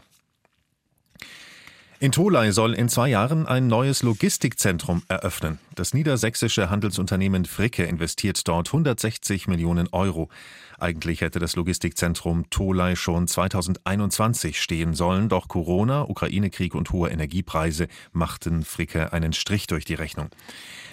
In 2.03 2.11
Tolai 2.11 2.51
soll 2.51 2.73
in 2.73 2.89
zwei 2.89 3.07
Jahren 3.07 3.47
ein 3.47 3.67
neues 3.67 4.03
Logistikzentrum 4.03 5.03
eröffnen. 5.07 5.59
Das 5.73 5.93
niedersächsische 5.93 6.69
Handelsunternehmen 6.69 7.45
Fricke 7.45 7.85
investiert 7.85 8.45
dort 8.45 8.67
160 8.67 9.47
Millionen 9.47 9.87
Euro. 9.93 10.27
Eigentlich 10.83 11.21
hätte 11.21 11.39
das 11.39 11.55
Logistikzentrum 11.55 12.49
Tolai 12.49 12.97
schon 12.97 13.25
2021 13.25 14.61
stehen 14.61 14.93
sollen, 14.93 15.29
doch 15.29 15.47
Corona, 15.47 16.01
Ukraine-Krieg 16.09 16.75
und 16.75 16.91
hohe 16.91 17.09
Energiepreise 17.09 17.87
machten 18.11 18.63
Fricke 18.63 19.13
einen 19.13 19.31
Strich 19.31 19.65
durch 19.67 19.85
die 19.85 19.93
Rechnung. 19.93 20.27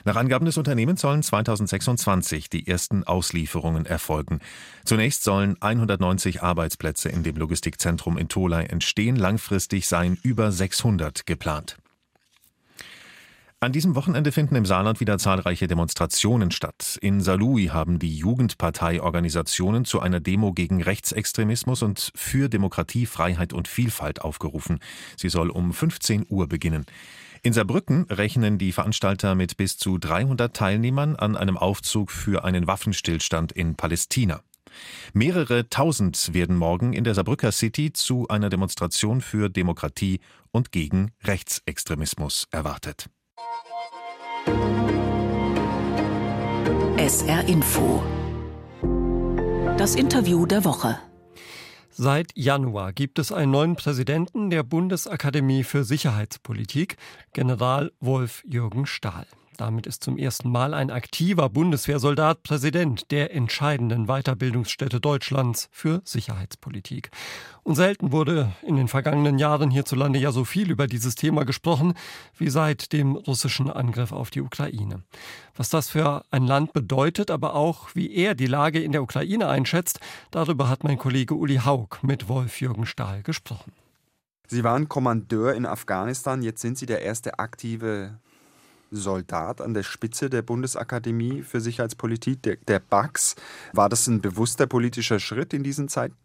Nach 0.05 0.15
Angaben 0.15 0.45
des 0.45 0.59
Unternehmens 0.59 1.01
sollen 1.01 1.25
2026 1.25 2.49
die 2.49 2.69
ersten 2.69 3.03
Auslieferungen 3.03 3.85
erfolgen. 3.85 4.39
Zunächst 4.85 5.25
sollen 5.25 5.57
190 5.61 6.41
Arbeitsplätze 6.41 7.09
in 7.09 7.25
dem 7.25 7.35
Logistikzentrum 7.35 8.17
in 8.17 8.29
Tolai 8.29 8.67
entstehen. 8.67 9.17
Langfristig 9.17 9.89
seien 9.89 10.17
über 10.23 10.53
600 10.53 11.27
geplant. 11.27 11.80
An 13.63 13.73
diesem 13.73 13.95
Wochenende 13.95 14.33
finden 14.33 14.57
im 14.57 14.65
Saarland 14.65 15.01
wieder 15.01 15.19
zahlreiche 15.19 15.67
Demonstrationen 15.67 16.51
statt. 16.51 16.97
In 17.03 17.21
Saarlouis 17.21 17.73
haben 17.73 17.99
die 17.99 18.17
Jugendparteiorganisationen 18.17 19.85
zu 19.85 20.01
einer 20.01 20.19
Demo 20.19 20.55
gegen 20.55 20.83
Rechtsextremismus 20.83 21.83
und 21.83 22.11
für 22.15 22.49
Demokratie, 22.49 23.05
Freiheit 23.05 23.53
und 23.53 23.69
Vielfalt 23.69 24.23
aufgerufen. 24.23 24.79
Sie 25.19 25.29
soll 25.29 25.51
um 25.51 25.75
15 25.75 26.25
Uhr 26.31 26.49
beginnen. 26.49 26.87
In 27.43 27.53
Saarbrücken 27.53 28.05
rechnen 28.05 28.57
die 28.57 28.73
Veranstalter 28.73 29.35
mit 29.35 29.59
bis 29.59 29.77
zu 29.77 29.99
300 29.99 30.57
Teilnehmern 30.57 31.17
an 31.17 31.37
einem 31.37 31.59
Aufzug 31.59 32.11
für 32.11 32.45
einen 32.45 32.67
Waffenstillstand 32.67 33.53
in 33.53 33.75
Palästina. 33.75 34.41
Mehrere 35.13 35.69
tausend 35.69 36.33
werden 36.33 36.57
morgen 36.57 36.95
in 36.95 37.05
der 37.05 37.15
Saarbrücker 37.15 37.53
City 37.53 37.93
zu 37.93 38.27
einer 38.29 38.49
Demonstration 38.49 39.21
für 39.21 39.51
Demokratie 39.51 40.21
und 40.51 40.73
gegen 40.73 41.13
Rechtsextremismus 41.25 42.49
erwartet. 42.51 43.11
SR 46.97 47.49
Info. 47.49 48.03
Das 49.77 49.97
Interview 49.97 50.47
der 50.47 50.65
Woche. 50.65 50.99
Seit 51.91 52.31
Januar 52.37 52.93
gibt 52.93 53.19
es 53.19 53.33
einen 53.33 53.51
neuen 53.51 53.75
Präsidenten 53.77 54.49
der 54.49 54.63
Bundesakademie 54.63 55.65
für 55.65 55.83
Sicherheitspolitik, 55.83 56.97
General 57.33 57.91
Wolf-Jürgen 58.01 58.87
Stahl. 58.87 59.27
Damit 59.61 59.87
ist 59.87 60.03
zum 60.03 60.17
ersten 60.17 60.51
Mal 60.51 60.73
ein 60.73 60.91
aktiver 60.91 61.51
Bundeswehrsoldat 61.51 62.43
Präsident 62.45 63.11
der 63.11 63.35
entscheidenden 63.35 64.07
Weiterbildungsstätte 64.07 65.03
Deutschlands 65.03 65.69
für 65.71 66.01
Sicherheitspolitik. 66.03 67.11
Und 67.63 67.75
selten 67.75 68.11
wurde 68.11 68.53
in 68.63 68.77
den 68.77 68.89
vergangenen 68.89 69.39
Jahren 69.39 69.71
hierzulande 69.71 70.19
ja 70.19 70.33
so 70.33 70.47
viel 70.47 70.71
über 70.71 70.87
dieses 70.87 71.15
Thema 71.15 71.45
gesprochen 71.45 71.93
wie 72.39 72.49
seit 72.49 72.95
dem 72.95 73.17
russischen 73.17 73.69
Angriff 73.69 74.13
auf 74.13 74.31
die 74.31 74.41
Ukraine. 74.41 75.03
Was 75.55 75.69
das 75.69 75.91
für 75.91 76.25
ein 76.31 76.47
Land 76.47 76.73
bedeutet, 76.73 77.31
aber 77.31 77.55
auch 77.55 77.95
wie 77.95 78.15
er 78.15 78.35
die 78.35 78.47
Lage 78.47 78.81
in 78.81 78.93
der 78.93 79.03
Ukraine 79.03 79.47
einschätzt, 79.49 80.01
darüber 80.31 80.71
hat 80.71 80.85
mein 80.85 80.97
Kollege 80.97 81.35
Uli 81.35 81.57
Haug 81.57 81.99
mit 82.01 82.31
Wolf-Jürgen 82.31 82.87
Stahl 82.87 83.23
gesprochen. 83.23 83.73
Sie 84.47 84.65
waren 84.65 84.89
Kommandeur 84.89 85.55
in 85.55 85.67
Afghanistan, 85.67 86.43
jetzt 86.43 86.63
sind 86.63 86.79
Sie 86.79 86.87
der 86.87 87.03
erste 87.03 87.39
aktive 87.39 88.19
Soldat 88.91 89.61
an 89.61 89.75
der 89.75 89.83
Spitze 89.83 90.31
der 90.31 90.43
Bundesakademie 90.43 91.43
für 91.43 91.61
Sicherheitspolitik, 91.61 92.43
der, 92.43 92.57
der 92.57 92.81
BAX. 92.81 93.37
War 93.73 93.89
das 93.89 94.07
ein 94.07 94.21
bewusster 94.21 94.67
politischer 94.67 95.21
Schritt 95.21 95.53
in 95.53 95.63
diesen 95.63 95.89
Zeiten? 95.89 96.17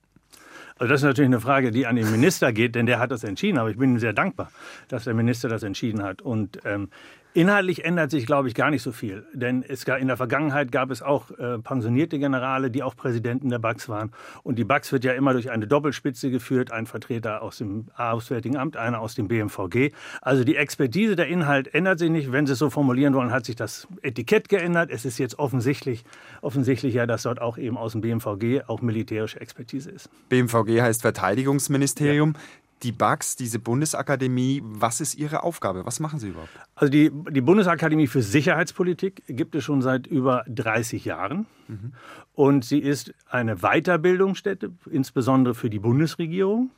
Also 0.78 0.92
das 0.92 1.02
ist 1.02 1.06
natürlich 1.06 1.30
eine 1.30 1.40
Frage, 1.40 1.72
die 1.72 1.88
an 1.88 1.96
den 1.96 2.12
Minister 2.12 2.52
geht, 2.52 2.76
denn 2.76 2.86
der 2.86 3.00
hat 3.00 3.12
das 3.12 3.24
entschieden. 3.24 3.58
Aber 3.58 3.70
ich 3.70 3.78
bin 3.78 3.94
ihm 3.94 4.00
sehr 4.00 4.14
dankbar, 4.14 4.52
dass 4.90 5.06
der 5.06 5.14
Minister 5.14 5.48
das 5.48 5.64
entschieden 5.64 6.04
hat. 6.04 6.22
Und 6.22 6.60
ähm, 6.66 6.90
Inhaltlich 7.36 7.84
ändert 7.84 8.12
sich, 8.12 8.26
glaube 8.26 8.48
ich, 8.48 8.56
gar 8.56 8.72
nicht 8.72 8.82
so 8.82 8.94
viel. 8.94 9.26
Denn 9.34 9.62
es, 9.62 9.84
in 9.84 10.08
der 10.08 10.16
Vergangenheit 10.16 10.72
gab 10.72 10.90
es 10.90 11.02
auch 11.02 11.32
äh, 11.32 11.60
pensionierte 11.60 12.18
Generale, 12.18 12.72
die 12.72 12.82
auch 12.82 12.96
Präsidenten 12.96 13.50
der 13.50 13.60
BAX 13.60 13.90
waren. 13.90 14.14
Und 14.44 14.58
die 14.58 14.64
BAX 14.64 14.94
wird 14.94 15.04
ja 15.04 15.12
immer 15.12 15.34
durch 15.34 15.52
eine 15.52 15.68
Doppelspitze 15.68 16.32
geführt, 16.32 16.72
ein 16.72 16.86
Vertreter 16.86 17.42
aus 17.42 17.58
dem 17.58 17.88
Auswärtigen 17.98 18.56
Amt, 18.56 18.78
einer 18.78 19.02
aus 19.02 19.16
dem 19.16 19.28
BMVG. 19.28 19.92
Also 20.22 20.46
die 20.46 20.56
Expertise, 20.56 21.18
der 21.18 21.28
Inhalt 21.28 21.74
ändert 21.74 22.00
sich 22.00 22.10
nicht. 22.10 22.32
Wenn 22.32 22.48
Sie 22.48 22.54
es 22.54 22.60
so 22.60 22.70
formulieren 22.70 23.14
wollen, 23.14 23.32
hat 23.32 23.46
sich 23.46 23.58
das 23.58 23.86
Etikett 24.02 24.48
geändert. 24.48 24.90
Es 24.90 25.04
ist 25.04 25.18
jetzt 25.18 25.38
offensichtlich, 25.38 26.06
offensichtlich 26.40 26.94
ja, 26.94 27.06
dass 27.06 27.24
dort 27.24 27.42
auch 27.42 27.58
eben 27.58 27.78
aus 27.78 27.92
dem 27.92 28.00
BMVG 28.00 28.62
auch 28.68 28.82
militärische 28.82 29.42
Expertise 29.42 29.92
ist. 29.92 30.10
BMVG 30.30 30.82
heißt 30.82 31.02
Verteidigungsministerium. 31.02 32.32
Ja 32.34 32.40
die 32.86 32.92
BAX, 32.92 33.36
diese 33.36 33.58
Bundesakademie, 33.58 34.62
was 34.64 35.02
ist 35.02 35.16
Ihre 35.16 35.44
Aufgabe? 35.44 35.86
Was 35.86 36.00
machen 36.00 36.20
Sie 36.20 36.30
überhaupt? 36.30 36.52
Also 36.76 36.92
die, 36.92 37.12
die 37.32 37.42
Bundesakademie 37.42 38.06
für 38.06 38.22
Sicherheitspolitik 38.22 39.24
gibt 39.28 39.56
es 39.56 39.64
schon 39.64 39.82
seit 39.82 40.06
über 40.06 40.46
30 40.48 41.04
Jahren. 41.04 41.48
Mhm. 41.68 41.94
Und 42.34 42.64
sie 42.64 42.80
ist 42.80 43.14
eine 43.28 43.58
Weiterbildungsstätte, 43.58 44.72
insbesondere 44.92 45.56
für 45.56 45.72
die 45.72 45.80
Bundesregierung. 45.80 46.70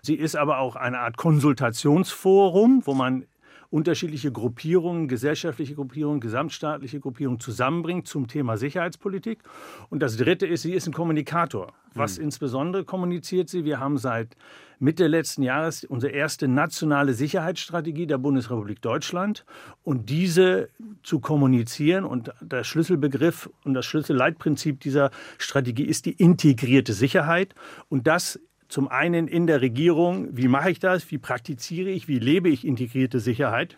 Sie 0.00 0.14
ist 0.14 0.36
aber 0.36 0.58
auch 0.58 0.76
eine 0.76 1.00
Art 1.00 1.16
Konsultationsforum, 1.16 2.82
wo 2.84 2.94
man 2.94 3.24
unterschiedliche 3.72 4.30
Gruppierungen, 4.30 5.08
gesellschaftliche 5.08 5.74
Gruppierungen, 5.74 6.20
gesamtstaatliche 6.20 7.00
Gruppierungen 7.00 7.40
zusammenbringt 7.40 8.06
zum 8.06 8.28
Thema 8.28 8.58
Sicherheitspolitik. 8.58 9.42
Und 9.88 10.00
das 10.00 10.18
Dritte 10.18 10.46
ist, 10.46 10.62
sie 10.62 10.74
ist 10.74 10.86
ein 10.86 10.92
Kommunikator. 10.92 11.72
Was 11.94 12.18
mhm. 12.18 12.24
insbesondere 12.24 12.84
kommuniziert 12.84 13.48
sie? 13.48 13.64
Wir 13.64 13.80
haben 13.80 13.96
seit 13.96 14.36
Mitte 14.82 15.06
letzten 15.06 15.44
Jahres 15.44 15.84
unsere 15.84 16.12
erste 16.12 16.48
nationale 16.48 17.14
Sicherheitsstrategie 17.14 18.08
der 18.08 18.18
Bundesrepublik 18.18 18.82
Deutschland. 18.82 19.44
Und 19.84 20.10
diese 20.10 20.70
zu 21.04 21.20
kommunizieren 21.20 22.04
und 22.04 22.32
der 22.40 22.64
Schlüsselbegriff 22.64 23.48
und 23.62 23.74
das 23.74 23.86
Schlüsselleitprinzip 23.86 24.80
dieser 24.80 25.12
Strategie 25.38 25.84
ist 25.84 26.06
die 26.06 26.14
integrierte 26.14 26.94
Sicherheit. 26.94 27.54
Und 27.88 28.08
das 28.08 28.40
zum 28.66 28.88
einen 28.88 29.28
in 29.28 29.46
der 29.46 29.60
Regierung, 29.60 30.36
wie 30.36 30.48
mache 30.48 30.72
ich 30.72 30.80
das, 30.80 31.08
wie 31.12 31.18
praktiziere 31.18 31.90
ich, 31.90 32.08
wie 32.08 32.18
lebe 32.18 32.48
ich 32.48 32.66
integrierte 32.66 33.20
Sicherheit 33.20 33.76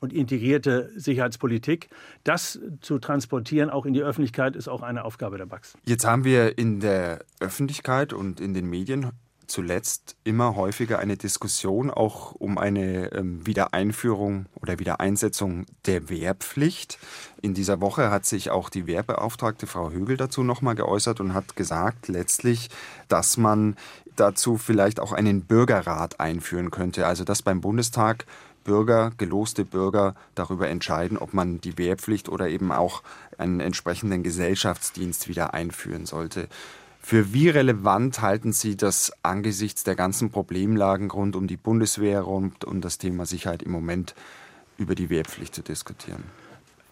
und 0.00 0.14
integrierte 0.14 0.90
Sicherheitspolitik. 0.96 1.90
Das 2.24 2.58
zu 2.80 2.98
transportieren, 2.98 3.68
auch 3.68 3.84
in 3.84 3.92
die 3.92 4.02
Öffentlichkeit, 4.02 4.56
ist 4.56 4.68
auch 4.68 4.80
eine 4.80 5.04
Aufgabe 5.04 5.36
der 5.36 5.44
BAX. 5.44 5.74
Jetzt 5.84 6.06
haben 6.06 6.24
wir 6.24 6.56
in 6.56 6.80
der 6.80 7.18
Öffentlichkeit 7.38 8.14
und 8.14 8.40
in 8.40 8.54
den 8.54 8.70
Medien 8.70 9.10
zuletzt 9.48 10.14
immer 10.24 10.54
häufiger 10.54 10.98
eine 10.98 11.16
Diskussion 11.16 11.90
auch 11.90 12.32
um 12.32 12.58
eine 12.58 13.12
ähm, 13.12 13.44
Wiedereinführung 13.46 14.46
oder 14.60 14.78
Wiedereinsetzung 14.78 15.66
der 15.86 16.08
Wehrpflicht. 16.08 16.98
In 17.42 17.54
dieser 17.54 17.80
Woche 17.80 18.10
hat 18.10 18.26
sich 18.26 18.50
auch 18.50 18.68
die 18.68 18.86
Wehrbeauftragte 18.86 19.66
Frau 19.66 19.90
Högel 19.90 20.16
dazu 20.16 20.42
nochmal 20.42 20.74
geäußert 20.74 21.20
und 21.20 21.34
hat 21.34 21.56
gesagt 21.56 22.08
letztlich, 22.08 22.68
dass 23.08 23.36
man 23.36 23.76
dazu 24.16 24.58
vielleicht 24.58 25.00
auch 25.00 25.12
einen 25.12 25.42
Bürgerrat 25.42 26.20
einführen 26.20 26.70
könnte. 26.70 27.06
Also 27.06 27.24
dass 27.24 27.42
beim 27.42 27.60
Bundestag 27.60 28.26
Bürger, 28.64 29.12
geloste 29.16 29.64
Bürger 29.64 30.14
darüber 30.34 30.68
entscheiden, 30.68 31.16
ob 31.16 31.32
man 31.32 31.58
die 31.58 31.78
Wehrpflicht 31.78 32.28
oder 32.28 32.48
eben 32.48 32.70
auch 32.70 33.02
einen 33.38 33.60
entsprechenden 33.60 34.22
Gesellschaftsdienst 34.22 35.26
wieder 35.26 35.54
einführen 35.54 36.04
sollte. 36.04 36.48
Für 37.08 37.32
wie 37.32 37.48
relevant 37.48 38.20
halten 38.20 38.52
Sie 38.52 38.76
das 38.76 39.10
angesichts 39.22 39.82
der 39.82 39.94
ganzen 39.94 40.30
Problemlagen 40.30 41.10
rund 41.10 41.36
um 41.36 41.46
die 41.46 41.56
Bundeswehr, 41.56 42.20
rund 42.20 42.66
um 42.66 42.82
das 42.82 42.98
Thema 42.98 43.24
Sicherheit 43.24 43.62
im 43.62 43.72
Moment 43.72 44.14
über 44.76 44.94
die 44.94 45.08
Wehrpflicht 45.08 45.54
zu 45.54 45.62
diskutieren? 45.62 46.22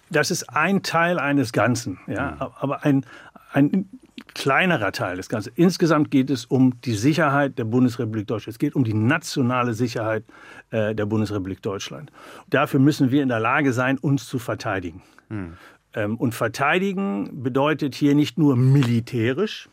Das 0.09 0.31
ist 0.31 0.45
ein 0.45 0.83
Teil 0.83 1.19
eines 1.19 1.53
Ganzen, 1.53 1.99
ja, 2.07 2.31
mhm. 2.31 2.47
aber 2.59 2.83
ein, 2.87 3.05
ein 3.53 3.91
kleinerer 4.33 4.91
Teil 4.91 5.17
des 5.19 5.29
Ganzen. 5.29 5.53
Insgesamt 5.55 6.11
geht 6.11 6.31
es 6.31 6.47
um 6.47 6.81
die 6.81 6.95
Sicherheit 6.95 7.59
der 7.59 7.65
Bundesrepublik 7.65 8.27
Deutschland. 8.27 8.55
Es 8.55 8.59
geht 8.59 8.75
um 8.75 8.85
die 8.85 8.95
nationale 8.95 9.75
Sicherheit 9.75 10.25
äh, 10.71 10.95
der 10.95 11.05
Bundesrepublik 11.05 11.61
Deutschland. 11.61 12.11
Dafür 12.49 12.81
müssen 12.81 13.11
wir 13.11 13.23
in 13.23 13.29
der 13.29 13.41
Lage 13.41 13.75
sein, 13.75 13.99
uns 13.99 14.27
zu 14.27 14.39
verteidigen. 14.39 15.03
Mhm. 15.29 15.59
Ähm, 15.93 16.17
und 16.17 16.35
verteidigen 16.35 17.43
bedeutet 17.43 17.95
hier 17.95 18.15
nicht 18.15 18.39
nur 18.39 18.57
militärisch, 18.57 19.69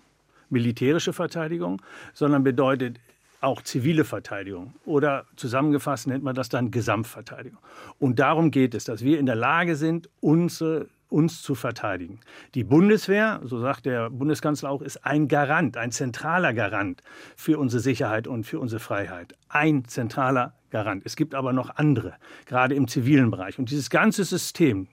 militärische 0.53 1.11
Verteidigung, 1.11 1.81
sondern 2.13 2.43
bedeutet 2.43 2.99
auch 3.41 3.61
zivile 3.61 4.05
Verteidigung 4.05 4.73
oder 4.85 5.25
zusammengefasst 5.35 6.07
nennt 6.07 6.23
man 6.23 6.33
das 6.33 6.47
dann 6.47 6.71
Gesamtverteidigung. 6.71 7.59
Und 7.99 8.19
darum 8.19 8.51
geht 8.51 8.73
es, 8.73 8.85
dass 8.85 9.03
wir 9.03 9.19
in 9.19 9.25
der 9.25 9.35
Lage 9.35 9.75
sind, 9.75 10.09
unsere 10.21 10.87
uns 11.13 11.43
zu 11.43 11.53
verteidigen. 11.53 12.19
Die 12.55 12.63
Bundeswehr, 12.63 13.39
so 13.43 13.59
sagt 13.59 13.85
der 13.85 14.09
Bundeskanzler 14.09 14.71
auch, 14.71 14.81
ist 14.81 15.05
ein 15.05 15.27
Garant, 15.27 15.77
ein 15.77 15.91
zentraler 15.91 16.53
Garant 16.53 17.03
für 17.37 17.59
unsere 17.59 17.81
Sicherheit 17.81 18.27
und 18.27 18.45
für 18.45 18.59
unsere 18.59 18.79
Freiheit. 18.79 19.35
Ein 19.47 19.85
zentraler 19.85 20.55
Garant. 20.71 21.03
Es 21.05 21.15
gibt 21.15 21.35
aber 21.35 21.53
noch 21.53 21.75
andere, 21.75 22.15
gerade 22.47 22.73
im 22.73 22.87
zivilen 22.87 23.29
Bereich. 23.29 23.59
Und 23.59 23.69
dieses 23.69 23.91
ganze 23.91 24.23
System, 24.23 24.87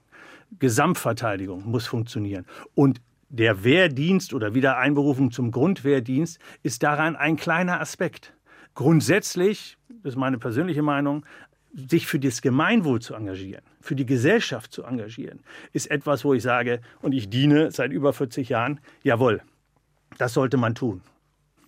Gesamtverteidigung, 0.59 1.65
muss 1.65 1.87
funktionieren. 1.87 2.45
Und 2.75 3.01
der 3.31 3.63
Wehrdienst 3.63 4.33
oder 4.33 4.53
Wiedereinberufung 4.53 5.31
zum 5.31 5.51
Grundwehrdienst 5.51 6.39
ist 6.63 6.83
daran 6.83 7.15
ein 7.15 7.37
kleiner 7.37 7.79
Aspekt. 7.79 8.33
Grundsätzlich, 8.75 9.77
das 10.03 10.13
ist 10.13 10.17
meine 10.17 10.37
persönliche 10.37 10.81
Meinung, 10.81 11.25
sich 11.73 12.07
für 12.07 12.19
das 12.19 12.41
Gemeinwohl 12.41 13.01
zu 13.01 13.15
engagieren, 13.15 13.63
für 13.79 13.95
die 13.95 14.05
Gesellschaft 14.05 14.73
zu 14.73 14.83
engagieren, 14.83 15.39
ist 15.71 15.89
etwas, 15.89 16.25
wo 16.25 16.33
ich 16.33 16.43
sage, 16.43 16.81
und 17.01 17.13
ich 17.13 17.29
diene 17.29 17.71
seit 17.71 17.93
über 17.93 18.11
40 18.11 18.49
Jahren, 18.49 18.81
jawohl, 19.03 19.41
das 20.17 20.33
sollte 20.33 20.57
man 20.57 20.75
tun. 20.75 21.01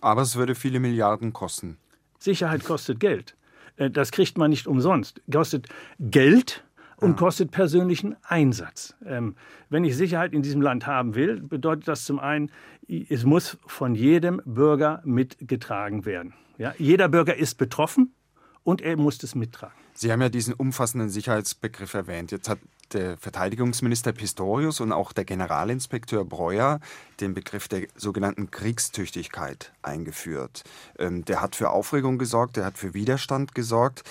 Aber 0.02 0.20
es 0.20 0.36
würde 0.36 0.54
viele 0.54 0.80
Milliarden 0.80 1.32
kosten. 1.32 1.78
Sicherheit 2.18 2.64
kostet 2.64 3.00
Geld. 3.00 3.36
Äh, 3.76 3.90
das 3.90 4.12
kriegt 4.12 4.36
man 4.36 4.50
nicht 4.50 4.66
umsonst. 4.66 5.22
Kostet 5.32 5.68
Geld 5.98 6.62
und 6.96 7.16
kostet 7.16 7.50
persönlichen 7.50 8.16
Einsatz. 8.22 8.94
Ähm, 9.04 9.36
wenn 9.68 9.84
ich 9.84 9.96
Sicherheit 9.96 10.32
in 10.32 10.42
diesem 10.42 10.62
Land 10.62 10.86
haben 10.86 11.14
will, 11.14 11.40
bedeutet 11.40 11.88
das 11.88 12.04
zum 12.04 12.18
einen, 12.18 12.50
es 12.86 13.24
muss 13.24 13.58
von 13.66 13.94
jedem 13.94 14.40
Bürger 14.44 15.00
mitgetragen 15.04 16.04
werden. 16.04 16.34
Ja? 16.58 16.74
Jeder 16.78 17.08
Bürger 17.08 17.36
ist 17.36 17.56
betroffen 17.56 18.14
und 18.62 18.80
er 18.80 18.96
muss 18.96 19.22
es 19.22 19.34
mittragen. 19.34 19.74
Sie 19.94 20.10
haben 20.10 20.22
ja 20.22 20.28
diesen 20.28 20.54
umfassenden 20.54 21.08
Sicherheitsbegriff 21.08 21.94
erwähnt. 21.94 22.32
Jetzt 22.32 22.48
hat 22.48 22.58
der 22.92 23.16
Verteidigungsminister 23.16 24.12
Pistorius 24.12 24.80
und 24.80 24.92
auch 24.92 25.12
der 25.12 25.24
Generalinspekteur 25.24 26.24
Breuer 26.24 26.80
den 27.20 27.34
Begriff 27.34 27.68
der 27.68 27.86
sogenannten 27.96 28.50
Kriegstüchtigkeit 28.50 29.72
eingeführt. 29.82 30.64
Ähm, 30.98 31.24
der 31.24 31.40
hat 31.40 31.56
für 31.56 31.70
Aufregung 31.70 32.18
gesorgt, 32.18 32.56
der 32.56 32.64
hat 32.64 32.78
für 32.78 32.94
Widerstand 32.94 33.54
gesorgt. 33.54 34.02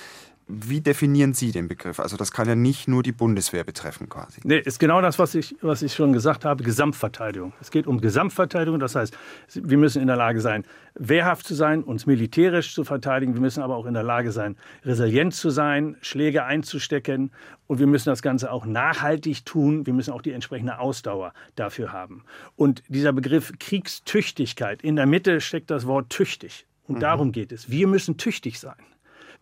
Wie 0.56 0.82
definieren 0.82 1.34
Sie 1.34 1.52
den 1.52 1.68
Begriff? 1.68 2.00
Also 2.00 2.18
das 2.18 2.32
kann 2.32 2.48
ja 2.48 2.56
nicht 2.56 2.88
nur 2.88 3.02
die 3.02 3.12
Bundeswehr 3.12 3.64
betreffen 3.64 4.10
quasi. 4.10 4.42
Nee, 4.44 4.60
ist 4.60 4.80
genau 4.80 5.02
das, 5.02 5.18
was 5.18 5.34
ich, 5.36 5.56
was 5.62 5.82
ich 5.82 5.94
schon 5.94 6.14
gesagt 6.14 6.46
habe, 6.46 6.64
Gesamtverteidigung. 6.64 7.54
Es 7.60 7.72
geht 7.72 7.88
um 7.88 8.00
Gesamtverteidigung, 8.00 8.80
das 8.80 8.96
heißt, 8.96 9.18
wir 9.54 9.78
müssen 9.78 10.02
in 10.02 10.08
der 10.08 10.16
Lage 10.16 10.42
sein, 10.42 10.64
wehrhaft 10.96 11.48
zu 11.48 11.56
sein, 11.56 11.84
uns 11.84 12.06
militärisch 12.06 12.74
zu 12.76 12.84
verteidigen. 12.84 13.34
Wir 13.34 13.42
müssen 13.42 13.64
aber 13.64 13.76
auch 13.76 13.86
in 13.86 13.94
der 13.94 14.04
Lage 14.04 14.32
sein, 14.32 14.56
resilient 14.84 15.34
zu 15.34 15.50
sein, 15.50 15.98
Schläge 16.02 16.46
einzustecken 16.46 17.32
und 17.68 17.80
wir 17.80 17.88
müssen 17.88 18.10
das 18.10 18.22
Ganze 18.22 18.52
auch 18.52 18.66
nachhaltig 18.66 19.46
tun. 19.46 19.86
Wir 19.88 19.94
müssen 19.94 20.14
auch 20.14 20.22
die 20.22 20.32
entsprechende 20.32 20.80
Ausdauer 20.80 21.34
dafür 21.56 21.92
haben. 21.92 22.24
Und 22.56 22.84
dieser 22.88 23.14
Begriff 23.14 23.52
Kriegstüchtigkeit, 23.60 24.84
in 24.84 24.96
der 24.96 25.06
Mitte 25.06 25.42
steckt 25.42 25.72
das 25.72 25.88
Wort 25.88 26.10
tüchtig. 26.10 26.68
Und 26.86 26.96
mhm. 26.96 27.00
darum 27.00 27.32
geht 27.32 27.52
es. 27.52 27.70
Wir 27.70 27.88
müssen 27.88 28.18
tüchtig 28.18 28.60
sein. 28.60 28.76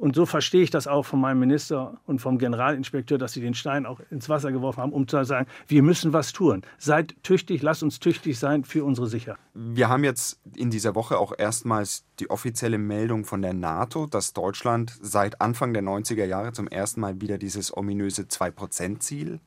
Und 0.02 0.16
so 0.16 0.26
verstehe 0.26 0.64
ich 0.64 0.72
das 0.72 0.88
auch 0.88 1.04
von 1.04 1.22
meinem 1.22 1.38
Minister 1.38 2.00
und 2.08 2.18
vom 2.18 2.40
Generalinspekteur, 2.40 3.20
dass 3.20 3.34
sie 3.34 3.42
den 3.42 3.54
Stein 3.54 3.86
auch 3.86 4.00
ins 4.10 4.30
Wasser 4.30 4.52
geworfen 4.52 4.82
haben, 4.82 4.94
um 4.94 5.08
zu 5.08 5.24
sagen, 5.24 5.46
wir 5.68 5.84
müssen 5.84 6.12
was 6.12 6.34
tun. 6.34 6.64
Seid 6.80 7.14
tüchtig, 7.22 7.62
lasst 7.62 7.84
uns 7.84 8.00
tüchtig 8.00 8.40
sein 8.40 8.64
für 8.64 8.84
unsere 8.84 9.06
Sicherheit. 9.06 9.40
Wir 9.54 9.90
haben 9.90 10.04
jetzt 10.04 10.40
in 10.56 10.72
dieser 10.72 10.96
Woche 10.96 11.20
auch 11.20 11.34
erstmals 11.38 12.04
die 12.20 12.32
offizielle 12.32 12.80
Meldung 12.80 13.26
von 13.26 13.44
der 13.44 13.54
NATO, 13.54 14.08
dass 14.08 14.34
Deutschland 14.34 14.92
seit 15.04 15.40
Anfang 15.40 15.72
der 15.72 15.84
90er 15.84 16.26
Jahre 16.26 16.52
zum 16.52 16.68
ersten 16.68 17.00
Mal 17.00 17.22
wieder 17.22 17.38
dieses 17.38 17.78
ominöse 17.78 18.24
2-Prozent-Ziel 18.24 19.40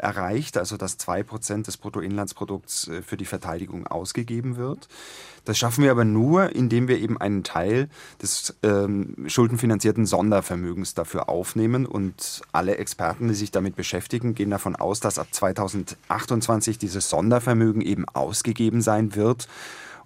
erreicht, 0.00 0.56
also 0.56 0.76
dass 0.76 0.98
2% 0.98 1.64
des 1.64 1.76
Bruttoinlandsprodukts 1.76 2.88
äh, 2.88 3.02
für 3.02 3.16
die 3.16 3.24
Verteidigung 3.24 3.86
ausgegeben 3.86 4.56
wird. 4.56 4.88
Das 5.44 5.58
schaffen 5.58 5.84
wir 5.84 5.90
aber 5.90 6.04
nur, 6.04 6.54
indem 6.54 6.88
wir 6.88 6.98
eben 6.98 7.18
einen 7.18 7.44
Teil 7.44 7.88
des 8.20 8.54
ähm, 8.62 9.16
schuldenfinanzierten 9.26 10.06
Sondervermögens 10.06 10.94
dafür 10.94 11.28
aufnehmen. 11.28 11.86
Und 11.86 12.42
alle 12.52 12.76
Experten, 12.76 13.28
die 13.28 13.34
sich 13.34 13.50
damit 13.50 13.76
beschäftigen, 13.76 14.34
gehen 14.34 14.50
davon 14.50 14.76
aus, 14.76 15.00
dass 15.00 15.18
ab 15.18 15.28
2028 15.30 16.78
dieses 16.78 17.08
Sondervermögen 17.08 17.82
eben 17.82 18.06
ausgegeben 18.08 18.82
sein 18.82 19.14
wird. 19.14 19.48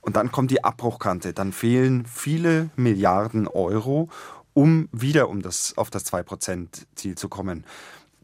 Und 0.00 0.16
dann 0.16 0.30
kommt 0.30 0.50
die 0.50 0.62
Abbruchkante. 0.62 1.32
Dann 1.32 1.52
fehlen 1.52 2.04
viele 2.06 2.70
Milliarden 2.76 3.48
Euro, 3.48 4.10
um 4.52 4.88
wieder 4.92 5.28
um 5.28 5.42
das, 5.42 5.76
auf 5.76 5.90
das 5.90 6.06
2%-Ziel 6.06 7.16
zu 7.16 7.28
kommen. 7.28 7.64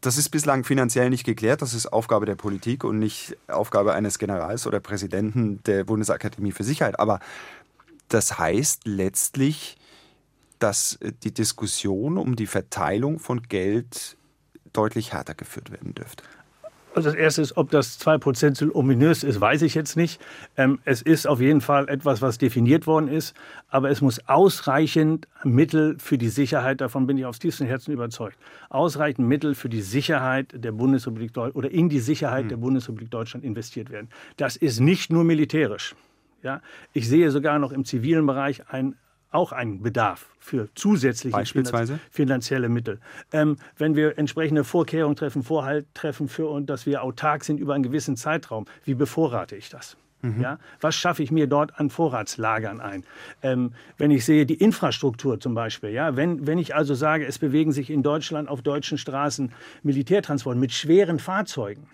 Das 0.01 0.17
ist 0.17 0.29
bislang 0.29 0.63
finanziell 0.63 1.11
nicht 1.11 1.23
geklärt. 1.23 1.61
Das 1.61 1.75
ist 1.75 1.85
Aufgabe 1.85 2.25
der 2.25 2.35
Politik 2.35 2.83
und 2.83 2.97
nicht 2.97 3.37
Aufgabe 3.47 3.93
eines 3.93 4.17
Generals 4.17 4.65
oder 4.65 4.79
Präsidenten 4.79 5.61
der 5.63 5.83
Bundesakademie 5.83 6.51
für 6.51 6.63
Sicherheit. 6.63 6.99
Aber 6.99 7.19
das 8.09 8.39
heißt 8.39 8.81
letztlich, 8.85 9.77
dass 10.57 10.97
die 11.23 11.33
Diskussion 11.33 12.17
um 12.17 12.35
die 12.35 12.47
Verteilung 12.47 13.19
von 13.19 13.43
Geld 13.43 14.17
deutlich 14.73 15.13
härter 15.13 15.35
geführt 15.35 15.71
werden 15.71 15.93
dürfte. 15.93 16.23
Also 16.93 17.09
das 17.09 17.17
Erste 17.17 17.41
ist, 17.41 17.55
ob 17.55 17.69
das 17.71 17.99
2%-Ziel 18.01 18.69
ominös 18.73 19.23
ist, 19.23 19.39
weiß 19.39 19.61
ich 19.61 19.75
jetzt 19.75 19.95
nicht. 19.95 20.21
Ähm, 20.57 20.79
es 20.83 21.01
ist 21.01 21.25
auf 21.25 21.39
jeden 21.39 21.61
Fall 21.61 21.87
etwas, 21.87 22.21
was 22.21 22.37
definiert 22.37 22.85
worden 22.85 23.07
ist. 23.07 23.33
Aber 23.69 23.89
es 23.89 24.01
muss 24.01 24.27
ausreichend 24.27 25.27
Mittel 25.43 25.95
für 25.99 26.17
die 26.17 26.27
Sicherheit, 26.27 26.81
davon 26.81 27.07
bin 27.07 27.17
ich 27.17 27.25
aufs 27.25 27.39
tiefste 27.39 27.65
Herzen 27.65 27.93
überzeugt, 27.93 28.37
ausreichend 28.69 29.25
Mittel 29.25 29.55
für 29.55 29.69
die 29.69 29.81
Sicherheit 29.81 30.53
der 30.53 30.73
Bundesrepublik 30.73 31.33
Deutschland 31.33 31.55
oder 31.55 31.71
in 31.71 31.87
die 31.87 31.99
Sicherheit 31.99 32.45
mhm. 32.45 32.49
der 32.49 32.57
Bundesrepublik 32.57 33.09
Deutschland 33.09 33.45
investiert 33.45 33.89
werden. 33.89 34.09
Das 34.35 34.57
ist 34.57 34.81
nicht 34.81 35.13
nur 35.13 35.23
militärisch. 35.23 35.95
Ja? 36.43 36.61
Ich 36.91 37.07
sehe 37.07 37.31
sogar 37.31 37.57
noch 37.59 37.71
im 37.71 37.85
zivilen 37.85 38.25
Bereich 38.25 38.63
ein 38.69 38.95
auch 39.31 39.51
einen 39.51 39.81
Bedarf 39.81 40.27
für 40.39 40.69
zusätzliche 40.75 41.35
Beispielsweise? 41.35 41.99
finanzielle 42.11 42.69
Mittel. 42.69 42.99
Ähm, 43.31 43.57
wenn 43.77 43.95
wir 43.95 44.17
entsprechende 44.17 44.63
Vorkehrungen 44.63 45.15
treffen, 45.15 45.43
Vorhalt 45.43 45.87
treffen 45.93 46.27
für 46.27 46.49
und 46.49 46.69
dass 46.69 46.85
wir 46.85 47.03
autark 47.03 47.43
sind 47.43 47.59
über 47.59 47.73
einen 47.73 47.83
gewissen 47.83 48.17
Zeitraum, 48.17 48.65
wie 48.83 48.93
bevorrate 48.93 49.55
ich 49.55 49.69
das? 49.69 49.97
Mhm. 50.21 50.41
Ja, 50.41 50.59
was 50.79 50.95
schaffe 50.95 51.23
ich 51.23 51.31
mir 51.31 51.47
dort 51.47 51.79
an 51.79 51.89
Vorratslagern 51.89 52.79
ein? 52.79 53.03
Ähm, 53.41 53.73
wenn 53.97 54.11
ich 54.11 54.23
sehe, 54.23 54.45
die 54.45 54.55
Infrastruktur 54.55 55.39
zum 55.39 55.55
Beispiel, 55.55 55.89
ja, 55.89 56.15
wenn, 56.15 56.45
wenn 56.45 56.59
ich 56.59 56.75
also 56.75 56.93
sage, 56.93 57.25
es 57.25 57.39
bewegen 57.39 57.71
sich 57.71 57.89
in 57.89 58.03
Deutschland 58.03 58.47
auf 58.47 58.61
deutschen 58.61 58.97
Straßen 58.97 59.51
Militärtransporte 59.81 60.59
mit 60.59 60.73
schweren 60.73 61.17
Fahrzeugen, 61.17 61.87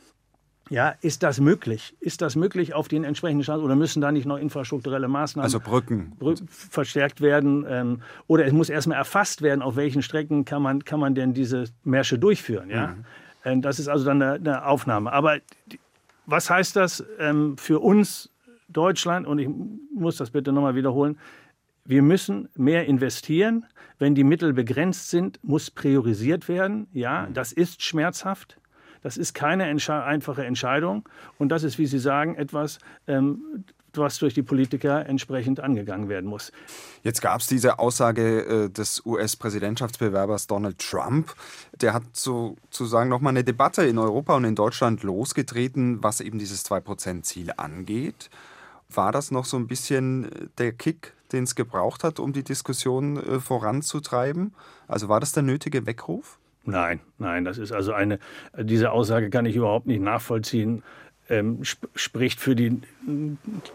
ja, 0.70 0.96
ist 1.02 1.24
das 1.24 1.40
möglich? 1.40 1.96
Ist 2.00 2.22
das 2.22 2.36
möglich 2.36 2.74
auf 2.74 2.88
den 2.88 3.04
entsprechenden 3.04 3.44
Straßen 3.44 3.64
oder 3.64 3.76
müssen 3.76 4.02
da 4.02 4.12
nicht 4.12 4.26
noch 4.26 4.38
infrastrukturelle 4.38 5.08
Maßnahmen 5.08 5.44
also 5.44 5.60
Brücken. 5.60 6.14
verstärkt 6.48 7.22
werden? 7.22 7.66
Ähm, 7.68 8.02
oder 8.28 8.46
es 8.46 8.54
muss 8.54 8.70
erstmal 8.70 8.98
erfasst 8.98 9.42
werden, 9.42 9.62
auf 9.62 9.76
welchen 9.76 10.02
Strecken 10.02 10.46
kann 10.46 10.62
man, 10.62 10.84
kann 10.84 11.00
man 11.00 11.16
denn 11.16 11.34
diese 11.34 11.66
Märsche 11.84 12.20
durchführen? 12.20 12.70
Ja? 12.70 12.88
Mhm. 12.88 13.06
Ähm, 13.46 13.62
das 13.62 13.80
ist 13.80 13.88
also 13.88 14.06
dann 14.06 14.22
eine, 14.22 14.34
eine 14.34 14.66
Aufnahme. 14.66 15.12
Aber 15.12 15.40
was 16.26 16.50
heißt 16.50 16.76
das 16.76 17.04
ähm, 17.20 17.58
für 17.58 17.80
uns 17.80 18.30
Deutschland? 18.68 19.26
Und 19.28 19.40
ich 19.40 19.50
muss 19.96 20.18
das 20.18 20.32
bitte 20.32 20.52
nochmal 20.52 20.76
wiederholen. 20.76 21.18
Wir 21.86 22.02
müssen 22.02 22.50
mehr 22.56 22.86
investieren. 22.86 23.66
Wenn 23.98 24.14
die 24.14 24.26
Mittel 24.26 24.54
begrenzt 24.54 25.10
sind, 25.10 25.40
muss 25.42 25.72
priorisiert 25.72 26.48
werden. 26.50 26.88
Ja, 26.94 27.28
das 27.34 27.52
ist 27.52 27.82
schmerzhaft. 27.82 28.58
Das 29.04 29.18
ist 29.18 29.34
keine 29.34 29.68
Entsche 29.68 30.04
einfache 30.04 30.46
Entscheidung. 30.46 31.08
Und 31.38 31.50
das 31.50 31.64
ist, 31.64 31.78
wie 31.78 31.86
Sie 31.86 32.00
sagen, 32.00 32.36
etwas, 32.36 32.80
ähm, 33.08 33.64
was 33.98 34.20
durch 34.20 34.34
die 34.34 34.44
Politiker 34.44 35.06
entsprechend 35.06 35.60
angegangen 35.60 36.10
werden 36.10 36.30
muss. 36.30 36.52
Jetzt 37.04 37.22
gab 37.22 37.42
es 37.42 37.48
diese 37.48 37.80
Aussage 37.80 38.66
äh, 38.66 38.70
des 38.70 39.06
US-Präsidentschaftsbewerbers 39.06 40.48
Donald 40.48 40.80
Trump. 40.80 41.34
Der 41.82 41.94
hat 41.94 42.04
sozusagen 42.14 43.10
nochmal 43.10 43.32
eine 43.32 43.44
Debatte 43.44 43.86
in 43.86 43.98
Europa 43.98 44.36
und 44.36 44.46
in 44.46 44.56
Deutschland 44.56 45.04
losgetreten, 45.04 46.04
was 46.04 46.22
eben 46.22 46.40
dieses 46.40 46.66
2-Prozent-Ziel 46.66 47.54
angeht. 47.58 48.30
War 48.90 49.12
das 49.12 49.32
noch 49.32 49.46
so 49.46 49.58
ein 49.58 49.68
bisschen 49.68 50.32
äh, 50.32 50.48
der 50.58 50.72
Kick, 50.72 51.14
den 51.32 51.44
es 51.44 51.56
gebraucht 51.56 52.04
hat, 52.04 52.20
um 52.20 52.34
die 52.34 52.44
Diskussion 52.44 53.18
äh, 53.18 53.40
voranzutreiben? 53.40 54.54
Also 54.88 55.10
war 55.10 55.20
das 55.20 55.34
der 55.34 55.44
nötige 55.44 55.86
Weckruf? 55.86 56.38
Nein, 56.68 57.00
nein, 57.18 57.46
das 57.46 57.58
ist 57.58 57.72
also 57.72 57.94
eine, 57.94 58.20
diese 58.60 58.92
Aussage 58.92 59.30
kann 59.30 59.46
ich 59.46 59.56
überhaupt 59.56 59.88
nicht 59.88 60.02
nachvollziehen 60.02 60.84
ähm, 61.30 61.62
sp 61.64 61.88
spricht 61.96 62.40
für 62.40 62.56
den 62.56 62.84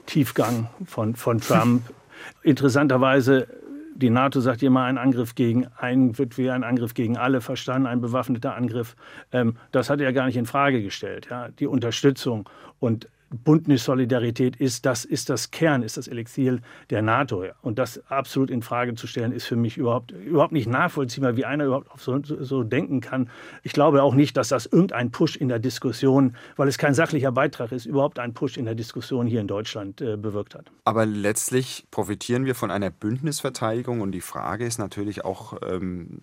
Tiefgang 0.07 0.69
von, 0.87 1.17
von 1.17 1.41
Trump. 1.41 1.83
Interessanterweise, 2.43 3.49
die 3.95 4.11
NATO 4.11 4.41
sagt 4.41 4.63
immer, 4.63 4.85
ein 4.85 4.99
Angriff 4.99 5.35
gegen 5.35 5.67
einen 5.79 6.19
wird 6.19 6.37
wie 6.39 6.51
ein 6.51 6.65
Angriff 6.65 6.95
gegen 6.95 7.17
alle 7.17 7.41
verstanden, 7.41 7.87
ein 7.87 8.01
bewaffneter 8.01 8.55
Angriff. 8.55 8.95
Ähm, 9.33 9.57
das 9.71 9.91
hat 9.91 10.01
er 10.01 10.13
gar 10.13 10.27
nicht 10.27 10.37
in 10.37 10.47
Frage 10.47 10.83
gestellt. 10.83 11.29
Ja? 11.31 11.49
Die 11.49 11.67
Unterstützung 11.67 12.49
und 12.79 13.09
Bündnissolidarität 13.33 14.57
ist 14.57 14.87
das, 14.87 15.05
ist 15.05 15.31
das 15.31 15.51
Kern, 15.51 15.83
ist 15.83 15.97
das 15.97 16.09
Elixier 16.09 16.59
der 16.90 17.03
NATO. 17.03 17.45
Und 17.62 17.79
das 17.79 18.03
absolut 18.11 18.51
in 18.51 18.62
Frage 18.62 18.95
zu 18.95 19.07
stellen, 19.07 19.33
ist 19.33 19.47
für 19.47 19.57
mich 19.57 19.77
überhaupt, 19.77 20.12
überhaupt 20.12 20.53
nicht 20.53 20.68
nachvollziehbar, 20.68 21.37
wie 21.37 21.45
einer 21.45 21.64
überhaupt 21.64 21.99
so, 21.99 22.21
so 22.23 22.62
denken 22.62 23.01
kann. 23.01 23.31
Ich 23.62 23.73
glaube 23.73 24.03
auch 24.03 24.14
nicht, 24.14 24.37
dass 24.37 24.49
das 24.49 24.66
irgendein 24.66 25.11
Push 25.11 25.37
in 25.37 25.49
der 25.49 25.59
Diskussion, 25.59 26.37
weil 26.57 26.68
es 26.68 26.79
kein 26.79 26.95
sachlicher 26.95 27.33
Beitrag 27.33 27.73
ist, 27.73 27.87
überhaupt 27.87 28.18
einen 28.18 28.35
Push 28.35 28.57
in 28.57 28.64
der 28.64 28.75
Diskussion 28.75 29.27
hier 29.27 29.40
in 29.40 29.49
Deutschland 29.49 30.01
äh, 30.01 30.16
bewirkt 30.16 30.55
hat. 30.55 30.71
Aber 30.85 31.07
letztlich 31.07 31.87
profitieren 31.90 32.45
wir 32.45 32.55
von 32.55 32.71
einer 32.71 32.90
Bündnisverteidigung 32.90 34.01
und 34.01 34.12
die 34.12 34.21
Frage 34.21 34.66
ist 34.66 34.79
natürlich 34.79 35.25
auch, 35.25 35.55
ähm, 35.66 36.21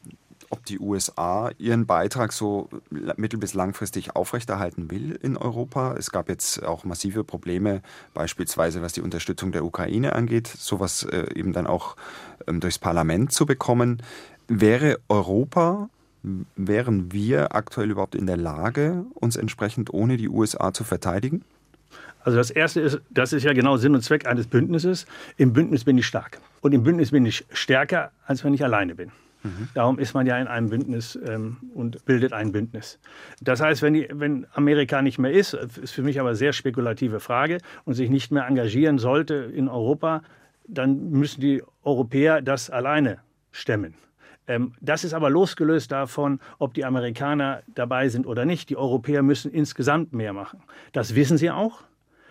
ob 0.49 0.65
die 0.65 0.79
USA 0.79 1.51
ihren 1.57 1.85
Beitrag 1.85 2.33
so 2.33 2.69
mittel- 2.89 3.39
bis 3.39 3.53
langfristig 3.53 4.15
aufrechterhalten 4.15 4.89
will 4.89 5.17
in 5.21 5.37
Europa. 5.37 5.95
Es 5.97 6.11
gab 6.11 6.29
jetzt 6.29 6.63
auch 6.63 6.83
massive 6.83 7.23
Probleme, 7.23 7.81
beispielsweise 8.13 8.81
was 8.81 8.93
die 8.93 9.01
Unterstützung 9.01 9.51
der 9.51 9.63
Ukraine 9.63 10.13
angeht, 10.13 10.47
sowas 10.47 11.03
äh, 11.03 11.33
eben 11.35 11.53
dann 11.53 11.67
auch 11.67 11.95
ähm, 12.47 12.59
durchs 12.59 12.79
Parlament 12.79 13.31
zu 13.31 13.45
bekommen. 13.45 14.01
Wäre 14.47 14.99
Europa, 15.09 15.89
wären 16.55 17.11
wir 17.11 17.55
aktuell 17.55 17.91
überhaupt 17.91 18.15
in 18.15 18.25
der 18.25 18.37
Lage, 18.37 19.05
uns 19.13 19.35
entsprechend 19.35 19.93
ohne 19.93 20.17
die 20.17 20.29
USA 20.29 20.73
zu 20.73 20.83
verteidigen? 20.83 21.43
Also 22.23 22.37
das 22.37 22.51
Erste 22.51 22.81
ist, 22.81 22.99
das 23.09 23.31
ist 23.33 23.43
ja 23.43 23.53
genau 23.53 23.77
Sinn 23.77 23.95
und 23.95 24.01
Zweck 24.01 24.27
eines 24.27 24.47
Bündnisses. 24.47 25.05
Im 25.37 25.53
Bündnis 25.53 25.85
bin 25.85 25.97
ich 25.97 26.05
stark. 26.05 26.39
Und 26.61 26.73
im 26.73 26.83
Bündnis 26.83 27.11
bin 27.11 27.25
ich 27.25 27.45
stärker, 27.53 28.11
als 28.25 28.43
wenn 28.43 28.53
ich 28.53 28.63
alleine 28.63 28.95
bin. 28.95 29.11
Darum 29.73 29.99
ist 29.99 30.13
man 30.13 30.27
ja 30.27 30.37
in 30.37 30.47
einem 30.47 30.69
Bündnis 30.69 31.17
ähm, 31.27 31.57
und 31.73 32.05
bildet 32.05 32.33
ein 32.33 32.51
Bündnis. 32.51 32.99
Das 33.41 33.61
heißt, 33.61 33.81
wenn, 33.81 33.93
die, 33.93 34.07
wenn 34.11 34.45
Amerika 34.53 35.01
nicht 35.01 35.17
mehr 35.17 35.31
ist, 35.31 35.53
ist 35.53 35.91
für 35.91 36.03
mich 36.03 36.19
aber 36.19 36.29
eine 36.29 36.35
sehr 36.35 36.53
spekulative 36.53 37.19
Frage 37.19 37.59
und 37.85 37.93
sich 37.93 38.09
nicht 38.09 38.31
mehr 38.31 38.45
engagieren 38.45 38.97
sollte 38.97 39.35
in 39.35 39.69
Europa, 39.69 40.23
dann 40.67 41.11
müssen 41.11 41.41
die 41.41 41.63
Europäer 41.83 42.41
das 42.41 42.69
alleine 42.69 43.19
stemmen. 43.51 43.95
Ähm, 44.47 44.73
das 44.81 45.03
ist 45.03 45.13
aber 45.13 45.29
losgelöst 45.29 45.91
davon, 45.91 46.39
ob 46.57 46.73
die 46.73 46.83
Amerikaner 46.83 47.61
dabei 47.67 48.09
sind 48.09 48.27
oder 48.27 48.45
nicht. 48.45 48.69
Die 48.69 48.77
Europäer 48.77 49.21
müssen 49.21 49.51
insgesamt 49.51 50.11
mehr 50.11 50.33
machen. 50.33 50.63
Das 50.91 51.15
wissen 51.15 51.37
sie 51.37 51.51
auch. 51.51 51.83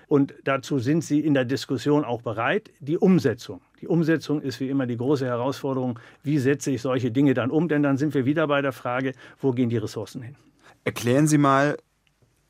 Und 0.09 0.35
dazu 0.45 0.79
sind 0.79 1.05
sie 1.05 1.21
in 1.21 1.35
der 1.35 1.45
Diskussion 1.45 2.05
auch 2.05 2.23
bereit. 2.23 2.71
Die 2.81 2.99
Umsetzung. 2.99 3.61
Die 3.81 3.87
Umsetzung 3.87 4.41
ist 4.41 4.61
wie 4.61 4.69
immer 4.69 4.87
die 4.87 4.97
große 4.97 5.27
Herausforderung. 5.27 5.99
Wie 6.23 6.39
setze 6.39 6.71
ich 6.71 6.83
solche 6.83 7.11
Dinge 7.11 7.35
dann 7.35 7.51
um? 7.51 7.69
Denn 7.69 7.83
dann 7.83 7.97
sind 7.97 8.15
wir 8.15 8.25
wieder 8.25 8.47
bei 8.47 8.63
der 8.63 8.73
Frage, 8.73 9.13
wo 9.41 9.53
gehen 9.53 9.69
die 9.69 9.77
Ressourcen 9.77 10.23
hin? 10.23 10.37
Erklären 10.85 11.27
Sie 11.27 11.39
mal, 11.39 11.77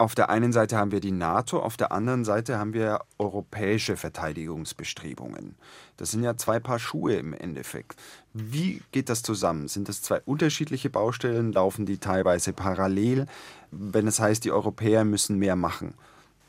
auf 0.01 0.15
der 0.15 0.31
einen 0.31 0.53
Seite 0.53 0.77
haben 0.77 0.93
wir 0.93 1.01
die 1.01 1.11
NATO, 1.11 1.59
auf 1.59 1.77
der 1.77 1.91
anderen 1.91 2.25
Seite 2.25 2.57
haben 2.57 2.73
wir 2.73 3.01
europäische 3.19 3.97
Verteidigungsbestrebungen. 3.97 5.57
Das 5.97 6.13
sind 6.13 6.23
ja 6.23 6.37
zwei 6.37 6.61
Paar 6.61 6.79
Schuhe 6.79 7.15
im 7.15 7.33
Endeffekt. 7.33 7.97
Wie 8.33 8.81
geht 8.93 9.09
das 9.09 9.23
zusammen? 9.23 9.67
Sind 9.67 9.89
das 9.89 10.01
zwei 10.01 10.21
unterschiedliche 10.25 10.89
Baustellen? 10.89 11.53
Laufen 11.53 11.85
die 11.85 11.99
teilweise 11.99 12.53
parallel? 12.53 13.27
Wenn 13.73 14.07
es 14.07 14.21
heißt, 14.21 14.45
die 14.45 14.53
Europäer 14.53 15.05
müssen 15.05 15.37
mehr 15.37 15.57
machen, 15.57 15.95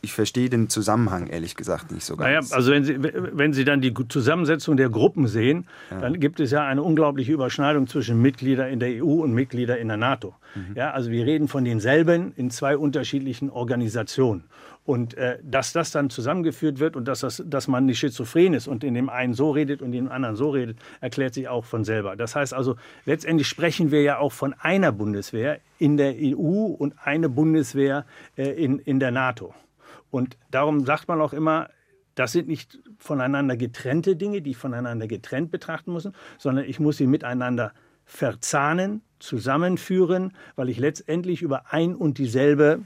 ich 0.01 0.13
verstehe 0.13 0.49
den 0.49 0.69
Zusammenhang 0.69 1.27
ehrlich 1.27 1.55
gesagt 1.55 1.91
nicht 1.91 2.05
so 2.05 2.15
ganz. 2.15 2.49
Naja, 2.49 2.55
also 2.55 2.71
wenn 2.71 2.83
Sie, 2.85 2.97
wenn 3.01 3.53
Sie 3.53 3.65
dann 3.65 3.81
die 3.81 3.93
Zusammensetzung 4.07 4.77
der 4.77 4.89
Gruppen 4.89 5.27
sehen, 5.27 5.67
ja. 5.91 5.99
dann 5.99 6.19
gibt 6.19 6.39
es 6.39 6.51
ja 6.51 6.65
eine 6.65 6.83
unglaubliche 6.83 7.31
Überschneidung 7.31 7.87
zwischen 7.87 8.21
Mitgliedern 8.21 8.69
in 8.69 8.79
der 8.79 9.03
EU 9.03 9.21
und 9.21 9.33
Mitgliedern 9.33 9.77
in 9.77 9.89
der 9.89 9.97
NATO. 9.97 10.35
Mhm. 10.55 10.75
Ja, 10.75 10.91
also 10.91 11.11
wir 11.11 11.25
reden 11.25 11.47
von 11.47 11.65
denselben 11.65 12.33
in 12.35 12.49
zwei 12.49 12.77
unterschiedlichen 12.77 13.49
Organisationen. 13.49 14.45
Und 14.85 15.13
äh, 15.15 15.37
dass 15.43 15.71
das 15.71 15.91
dann 15.91 16.09
zusammengeführt 16.09 16.79
wird 16.79 16.95
und 16.95 17.07
dass, 17.07 17.19
das, 17.19 17.43
dass 17.45 17.67
man 17.67 17.85
nicht 17.85 17.99
schizophren 17.99 18.53
ist 18.55 18.67
und 18.67 18.83
in 18.83 18.95
dem 18.95 19.09
einen 19.09 19.35
so 19.35 19.51
redet 19.51 19.81
und 19.81 19.93
in 19.93 20.05
dem 20.05 20.11
anderen 20.11 20.35
so 20.35 20.49
redet, 20.49 20.77
erklärt 20.99 21.35
sich 21.35 21.47
auch 21.47 21.65
von 21.65 21.83
selber. 21.83 22.15
Das 22.15 22.35
heißt 22.35 22.55
also, 22.55 22.75
letztendlich 23.05 23.47
sprechen 23.47 23.91
wir 23.91 24.01
ja 24.01 24.17
auch 24.17 24.31
von 24.31 24.55
einer 24.57 24.91
Bundeswehr 24.91 25.59
in 25.77 25.97
der 25.97 26.15
EU 26.17 26.65
und 26.65 26.95
eine 27.03 27.29
Bundeswehr 27.29 28.05
äh, 28.35 28.49
in, 28.49 28.79
in 28.79 28.99
der 28.99 29.11
NATO. 29.11 29.53
Und 30.11 30.37
darum 30.51 30.85
sagt 30.85 31.07
man 31.07 31.21
auch 31.21 31.33
immer, 31.33 31.69
das 32.15 32.31
sind 32.31 32.47
nicht 32.47 32.79
voneinander 32.97 33.55
getrennte 33.55 34.15
Dinge, 34.15 34.41
die 34.41 34.51
ich 34.51 34.57
voneinander 34.57 35.07
getrennt 35.07 35.51
betrachten 35.51 35.91
muss, 35.91 36.09
sondern 36.37 36.65
ich 36.65 36.79
muss 36.79 36.97
sie 36.97 37.07
miteinander 37.07 37.73
verzahnen, 38.05 39.01
zusammenführen, 39.19 40.33
weil 40.55 40.69
ich 40.69 40.79
letztendlich 40.79 41.41
über 41.41 41.71
ein 41.71 41.95
und 41.95 42.17
dieselbe 42.17 42.81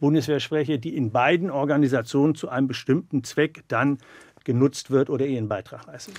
Bundeswehr 0.00 0.40
spreche, 0.40 0.78
die 0.78 0.96
in 0.96 1.12
beiden 1.12 1.50
Organisationen 1.50 2.34
zu 2.34 2.48
einem 2.48 2.66
bestimmten 2.66 3.24
Zweck 3.24 3.64
dann 3.68 3.98
genutzt 4.44 4.90
wird 4.90 5.08
oder 5.08 5.24
ihren 5.24 5.48
Beitrag 5.48 5.86
leistet. 5.86 6.16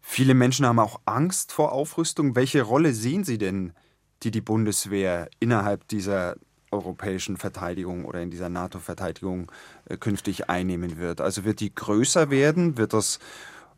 Viele 0.00 0.34
Menschen 0.34 0.64
haben 0.64 0.78
auch 0.78 1.00
Angst 1.04 1.52
vor 1.52 1.72
Aufrüstung. 1.72 2.34
Welche 2.34 2.62
Rolle 2.62 2.94
sehen 2.94 3.24
Sie 3.24 3.36
denn, 3.36 3.72
die 4.22 4.30
die 4.30 4.40
Bundeswehr 4.40 5.28
innerhalb 5.38 5.86
dieser 5.88 6.36
europäischen 6.70 7.36
Verteidigung 7.36 8.04
oder 8.04 8.22
in 8.22 8.30
dieser 8.30 8.48
NATO-Verteidigung 8.48 9.50
äh, 9.86 9.96
künftig 9.96 10.48
einnehmen 10.48 10.98
wird. 10.98 11.20
Also 11.20 11.44
wird 11.44 11.60
die 11.60 11.74
größer 11.74 12.30
werden? 12.30 12.78
Wird 12.78 12.92
das 12.92 13.18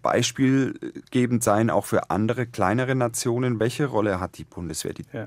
beispielgebend 0.03 1.43
sein, 1.43 1.71
auch 1.71 1.87
für 1.87 2.11
andere 2.11 2.47
kleinere 2.47 2.95
Nationen? 2.95 3.61
Welche 3.61 3.87
Rolle 3.87 4.21
hat 4.21 4.39
die 4.39 4.45
Bundeswehr? 4.45 4.93
Die 4.93 5.05
ja. 5.13 5.25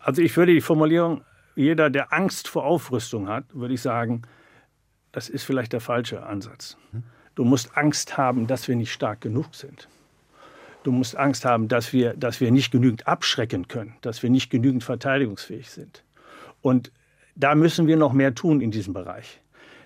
Also 0.00 0.22
ich 0.22 0.36
würde 0.36 0.52
die 0.52 0.60
Formulierung, 0.60 1.22
jeder, 1.54 1.90
der 1.90 2.12
Angst 2.12 2.48
vor 2.48 2.64
Aufrüstung 2.64 3.28
hat, 3.28 3.44
würde 3.52 3.74
ich 3.74 3.82
sagen, 3.82 4.22
das 5.12 5.28
ist 5.28 5.44
vielleicht 5.44 5.72
der 5.72 5.80
falsche 5.80 6.24
Ansatz. 6.24 6.76
Hm? 6.92 7.02
Du 7.34 7.44
musst 7.44 7.76
Angst 7.76 8.16
haben, 8.18 8.46
dass 8.46 8.68
wir 8.68 8.76
nicht 8.76 8.92
stark 8.92 9.20
genug 9.20 9.54
sind. 9.54 9.88
Du 10.82 10.92
musst 10.92 11.16
Angst 11.16 11.44
haben, 11.44 11.68
dass 11.68 11.92
wir, 11.92 12.14
dass 12.14 12.40
wir 12.40 12.50
nicht 12.50 12.70
genügend 12.70 13.06
abschrecken 13.06 13.68
können, 13.68 13.94
dass 14.00 14.22
wir 14.22 14.30
nicht 14.30 14.50
genügend 14.50 14.84
verteidigungsfähig 14.84 15.70
sind. 15.70 16.02
Und 16.62 16.90
da 17.38 17.54
müssen 17.54 17.86
wir 17.86 17.96
noch 17.96 18.12
mehr 18.12 18.34
tun 18.34 18.60
in 18.60 18.70
diesem 18.70 18.92
Bereich. 18.92 19.40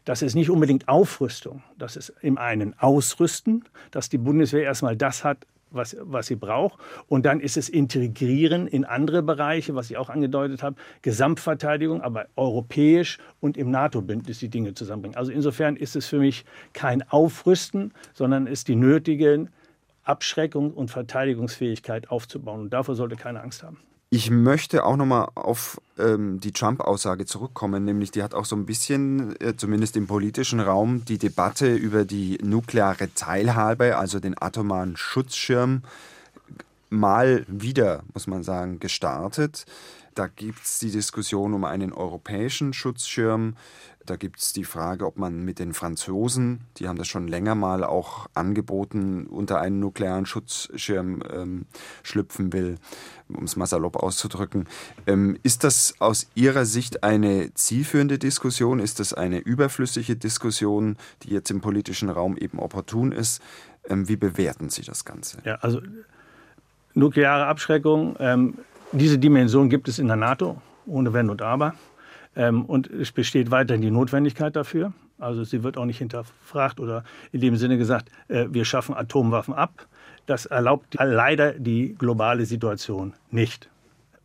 Das 0.04 0.22
ist 0.22 0.34
nicht 0.34 0.50
unbedingt 0.50 0.88
Aufrüstung, 0.88 1.62
das 1.78 1.94
ist 1.94 2.12
im 2.22 2.36
einen 2.36 2.76
Ausrüsten, 2.78 3.64
dass 3.92 4.08
die 4.08 4.18
Bundeswehr 4.18 4.64
erstmal 4.64 4.96
das 4.96 5.22
hat, 5.22 5.46
was, 5.70 5.96
was 6.00 6.26
sie 6.26 6.34
braucht. 6.34 6.80
Und 7.06 7.24
dann 7.24 7.40
ist 7.40 7.56
es 7.56 7.68
Integrieren 7.68 8.66
in 8.66 8.84
andere 8.84 9.22
Bereiche, 9.22 9.76
was 9.76 9.90
ich 9.90 9.96
auch 9.96 10.10
angedeutet 10.10 10.62
habe, 10.62 10.76
Gesamtverteidigung, 11.02 12.02
aber 12.02 12.26
europäisch 12.34 13.18
und 13.40 13.56
im 13.56 13.70
NATO-Bündnis 13.70 14.40
die 14.40 14.48
Dinge 14.48 14.74
zusammenbringen. 14.74 15.16
Also 15.16 15.30
insofern 15.30 15.76
ist 15.76 15.94
es 15.94 16.06
für 16.06 16.18
mich 16.18 16.44
kein 16.72 17.08
Aufrüsten, 17.08 17.92
sondern 18.12 18.48
ist 18.48 18.66
die 18.68 18.76
nötige 18.76 19.46
Abschreckung 20.02 20.72
und 20.72 20.90
Verteidigungsfähigkeit 20.90 22.10
aufzubauen. 22.10 22.62
Und 22.62 22.72
davor 22.72 22.96
sollte 22.96 23.14
keine 23.14 23.40
Angst 23.40 23.62
haben. 23.62 23.78
Ich 24.14 24.30
möchte 24.30 24.84
auch 24.84 24.96
nochmal 24.96 25.28
auf 25.36 25.80
ähm, 25.98 26.38
die 26.38 26.52
Trump-Aussage 26.52 27.24
zurückkommen, 27.24 27.86
nämlich 27.86 28.10
die 28.10 28.22
hat 28.22 28.34
auch 28.34 28.44
so 28.44 28.54
ein 28.54 28.66
bisschen, 28.66 29.40
äh, 29.40 29.56
zumindest 29.56 29.96
im 29.96 30.06
politischen 30.06 30.60
Raum, 30.60 31.02
die 31.06 31.16
Debatte 31.16 31.74
über 31.74 32.04
die 32.04 32.36
nukleare 32.42 33.14
Teilhabe, 33.14 33.96
also 33.96 34.20
den 34.20 34.34
atomaren 34.38 34.98
Schutzschirm, 34.98 35.80
mal 36.90 37.46
wieder, 37.48 38.02
muss 38.12 38.26
man 38.26 38.42
sagen, 38.42 38.80
gestartet. 38.80 39.64
Da 40.14 40.26
gibt 40.26 40.64
es 40.64 40.78
die 40.78 40.90
Diskussion 40.90 41.54
um 41.54 41.64
einen 41.64 41.92
europäischen 41.92 42.72
Schutzschirm. 42.72 43.56
Da 44.04 44.16
gibt 44.16 44.40
es 44.40 44.52
die 44.52 44.64
Frage, 44.64 45.06
ob 45.06 45.16
man 45.16 45.44
mit 45.44 45.58
den 45.60 45.74
Franzosen, 45.74 46.62
die 46.78 46.88
haben 46.88 46.98
das 46.98 47.06
schon 47.06 47.28
länger 47.28 47.54
mal 47.54 47.84
auch 47.84 48.26
angeboten, 48.34 49.26
unter 49.26 49.60
einen 49.60 49.78
nuklearen 49.78 50.26
Schutzschirm 50.26 51.22
ähm, 51.32 51.66
schlüpfen 52.02 52.52
will, 52.52 52.78
um 53.28 53.44
es 53.44 53.54
mal 53.54 53.66
salopp 53.66 53.96
auszudrücken. 53.96 54.66
Ähm, 55.06 55.38
ist 55.44 55.62
das 55.62 55.94
aus 56.00 56.26
Ihrer 56.34 56.64
Sicht 56.64 57.04
eine 57.04 57.54
zielführende 57.54 58.18
Diskussion? 58.18 58.80
Ist 58.80 58.98
das 58.98 59.14
eine 59.14 59.38
überflüssige 59.38 60.16
Diskussion, 60.16 60.96
die 61.22 61.30
jetzt 61.30 61.50
im 61.50 61.60
politischen 61.60 62.08
Raum 62.08 62.36
eben 62.36 62.58
opportun 62.58 63.12
ist? 63.12 63.40
Ähm, 63.88 64.08
wie 64.08 64.16
bewerten 64.16 64.68
Sie 64.68 64.82
das 64.82 65.04
Ganze? 65.04 65.38
Ja, 65.44 65.56
also 65.56 65.80
nukleare 66.94 67.46
Abschreckung, 67.46 68.16
ähm, 68.18 68.58
diese 68.92 69.18
Dimension 69.18 69.68
gibt 69.68 69.88
es 69.88 69.98
in 69.98 70.06
der 70.06 70.16
NATO, 70.16 70.60
ohne 70.86 71.12
Wenn 71.12 71.30
und 71.30 71.42
Aber. 71.42 71.74
Ähm, 72.36 72.64
und 72.64 72.88
es 72.90 73.12
besteht 73.12 73.50
weiterhin 73.50 73.82
die 73.82 73.90
Notwendigkeit 73.90 74.56
dafür. 74.56 74.92
Also 75.18 75.44
sie 75.44 75.62
wird 75.62 75.76
auch 75.76 75.84
nicht 75.84 75.98
hinterfragt 75.98 76.80
oder 76.80 77.04
in 77.30 77.40
dem 77.40 77.56
Sinne 77.56 77.78
gesagt, 77.78 78.10
äh, 78.28 78.46
wir 78.50 78.64
schaffen 78.64 78.94
Atomwaffen 78.94 79.54
ab. 79.54 79.86
Das 80.26 80.46
erlaubt 80.46 80.96
leider 80.98 81.52
die 81.52 81.94
globale 81.94 82.46
Situation 82.46 83.14
nicht. 83.30 83.68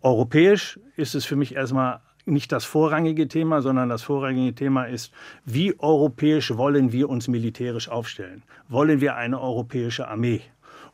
Europäisch 0.02 0.80
ist 0.96 1.16
es 1.16 1.26
für 1.26 1.36
mich 1.36 1.56
erstmal 1.56 2.00
nicht 2.26 2.52
das 2.52 2.66
vorrangige 2.66 3.28
Thema, 3.28 3.62
sondern 3.62 3.90
das 3.90 4.04
vorrangige 4.04 4.54
Thema 4.54 4.84
ist, 4.84 5.14
wie 5.46 5.80
europäisch 5.80 6.56
wollen 6.58 6.92
wir 6.92 7.10
uns 7.10 7.28
militärisch 7.28 7.90
aufstellen? 7.90 8.44
Wollen 8.68 9.02
wir 9.02 9.16
eine 9.16 9.40
europäische 9.40 10.08
Armee? 10.08 10.42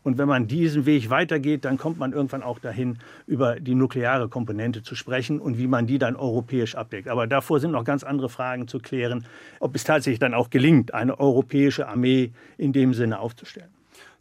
Und 0.04 0.18
wenn 0.18 0.28
man 0.28 0.48
diesen 0.48 0.86
Weg 0.86 1.10
weitergeht, 1.10 1.66
dann 1.66 1.78
kommt 1.78 1.98
man 1.98 2.12
irgendwann 2.12 2.44
auch 2.44 2.60
dahin, 2.60 3.00
über 3.26 3.60
die 3.60 3.74
nukleare 3.74 4.30
Komponente 4.30 4.84
zu 4.84 4.96
sprechen 4.96 5.40
und 5.40 5.58
wie 5.58 5.68
man 5.68 5.88
die 5.88 5.98
dann 5.98 6.16
europäisch 6.16 6.76
abdeckt. 6.76 7.08
Aber 7.08 7.26
davor 7.26 7.60
sind 7.60 7.72
noch 7.72 7.86
ganz 7.86 8.04
andere 8.04 8.30
Fragen 8.30 8.68
zu 8.68 8.80
klären, 8.80 9.26
ob 9.60 9.76
es 9.76 9.84
tatsächlich 9.84 10.20
dann 10.20 10.34
auch 10.34 10.50
gelingt, 10.50 10.94
eine 10.94 11.20
europäische 11.20 11.88
Armee 11.88 12.34
in 12.58 12.74
dem 12.74 12.94
Sinne 12.94 13.20
aufzustellen. 13.20 13.70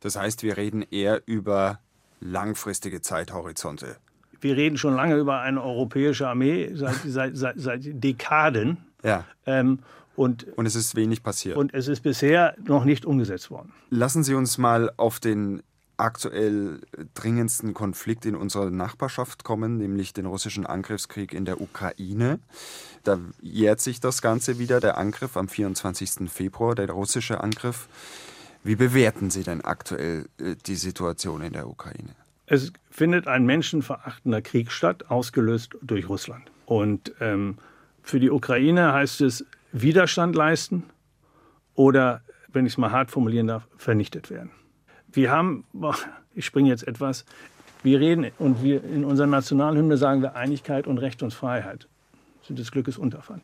Das 0.00 0.16
heißt, 0.16 0.42
wir 0.42 0.56
reden 0.56 0.82
eher 0.82 1.22
über 1.26 1.80
langfristige 2.20 3.00
Zeithorizonte. 3.00 3.96
Wir 4.40 4.56
reden 4.56 4.76
schon 4.76 4.94
lange 4.94 5.16
über 5.16 5.40
eine 5.40 5.62
europäische 5.62 6.28
Armee, 6.28 6.70
seit, 6.74 6.94
seit, 7.06 7.36
seit, 7.36 7.60
seit 7.60 7.80
Dekaden. 7.84 8.78
Ja. 9.02 9.24
Ähm, 9.46 9.80
und, 10.14 10.46
und 10.56 10.66
es 10.66 10.74
ist 10.74 10.94
wenig 10.94 11.22
passiert. 11.22 11.56
Und 11.56 11.72
es 11.72 11.88
ist 11.88 12.02
bisher 12.02 12.54
noch 12.64 12.84
nicht 12.84 13.06
umgesetzt 13.06 13.50
worden. 13.50 13.72
Lassen 13.90 14.22
Sie 14.22 14.34
uns 14.34 14.58
mal 14.58 14.92
auf 14.96 15.20
den 15.20 15.62
aktuell 16.02 16.80
dringendsten 17.14 17.74
Konflikt 17.74 18.26
in 18.26 18.34
unserer 18.34 18.70
Nachbarschaft 18.70 19.44
kommen, 19.44 19.78
nämlich 19.78 20.12
den 20.12 20.26
russischen 20.26 20.66
Angriffskrieg 20.66 21.32
in 21.32 21.44
der 21.44 21.60
Ukraine. 21.60 22.40
Da 23.04 23.18
jährt 23.40 23.80
sich 23.80 24.00
das 24.00 24.20
Ganze 24.20 24.58
wieder, 24.58 24.80
der 24.80 24.98
Angriff 24.98 25.36
am 25.36 25.48
24. 25.48 26.30
Februar, 26.30 26.74
der 26.74 26.90
russische 26.90 27.42
Angriff. 27.42 27.88
Wie 28.64 28.76
bewerten 28.76 29.30
Sie 29.30 29.42
denn 29.42 29.60
aktuell 29.62 30.26
äh, 30.38 30.56
die 30.66 30.76
Situation 30.76 31.42
in 31.42 31.52
der 31.52 31.68
Ukraine? 31.68 32.14
Es 32.46 32.72
findet 32.90 33.26
ein 33.26 33.46
menschenverachtender 33.46 34.42
Krieg 34.42 34.70
statt, 34.70 35.10
ausgelöst 35.10 35.76
durch 35.80 36.08
Russland. 36.08 36.50
Und 36.66 37.12
ähm, 37.20 37.58
für 38.02 38.20
die 38.20 38.30
Ukraine 38.30 38.92
heißt 38.92 39.20
es 39.22 39.44
Widerstand 39.72 40.36
leisten 40.36 40.84
oder, 41.74 42.22
wenn 42.52 42.66
ich 42.66 42.74
es 42.74 42.78
mal 42.78 42.90
hart 42.90 43.10
formulieren 43.10 43.46
darf, 43.46 43.66
vernichtet 43.78 44.28
werden 44.28 44.50
wir 45.12 45.30
haben, 45.30 45.64
ich 46.34 46.46
springe 46.46 46.68
jetzt 46.68 46.86
etwas, 46.86 47.24
wir 47.82 48.00
reden 48.00 48.30
und 48.38 48.62
wir 48.62 48.82
in 48.84 49.04
unserer 49.04 49.26
Nationalhymne 49.26 49.96
sagen 49.96 50.22
wir 50.22 50.36
Einigkeit 50.36 50.86
und 50.86 50.98
Recht 50.98 51.22
und 51.22 51.34
Freiheit 51.34 51.88
sind 52.46 52.58
des 52.58 52.70
Glückes 52.70 52.98
Unterpfand. 52.98 53.42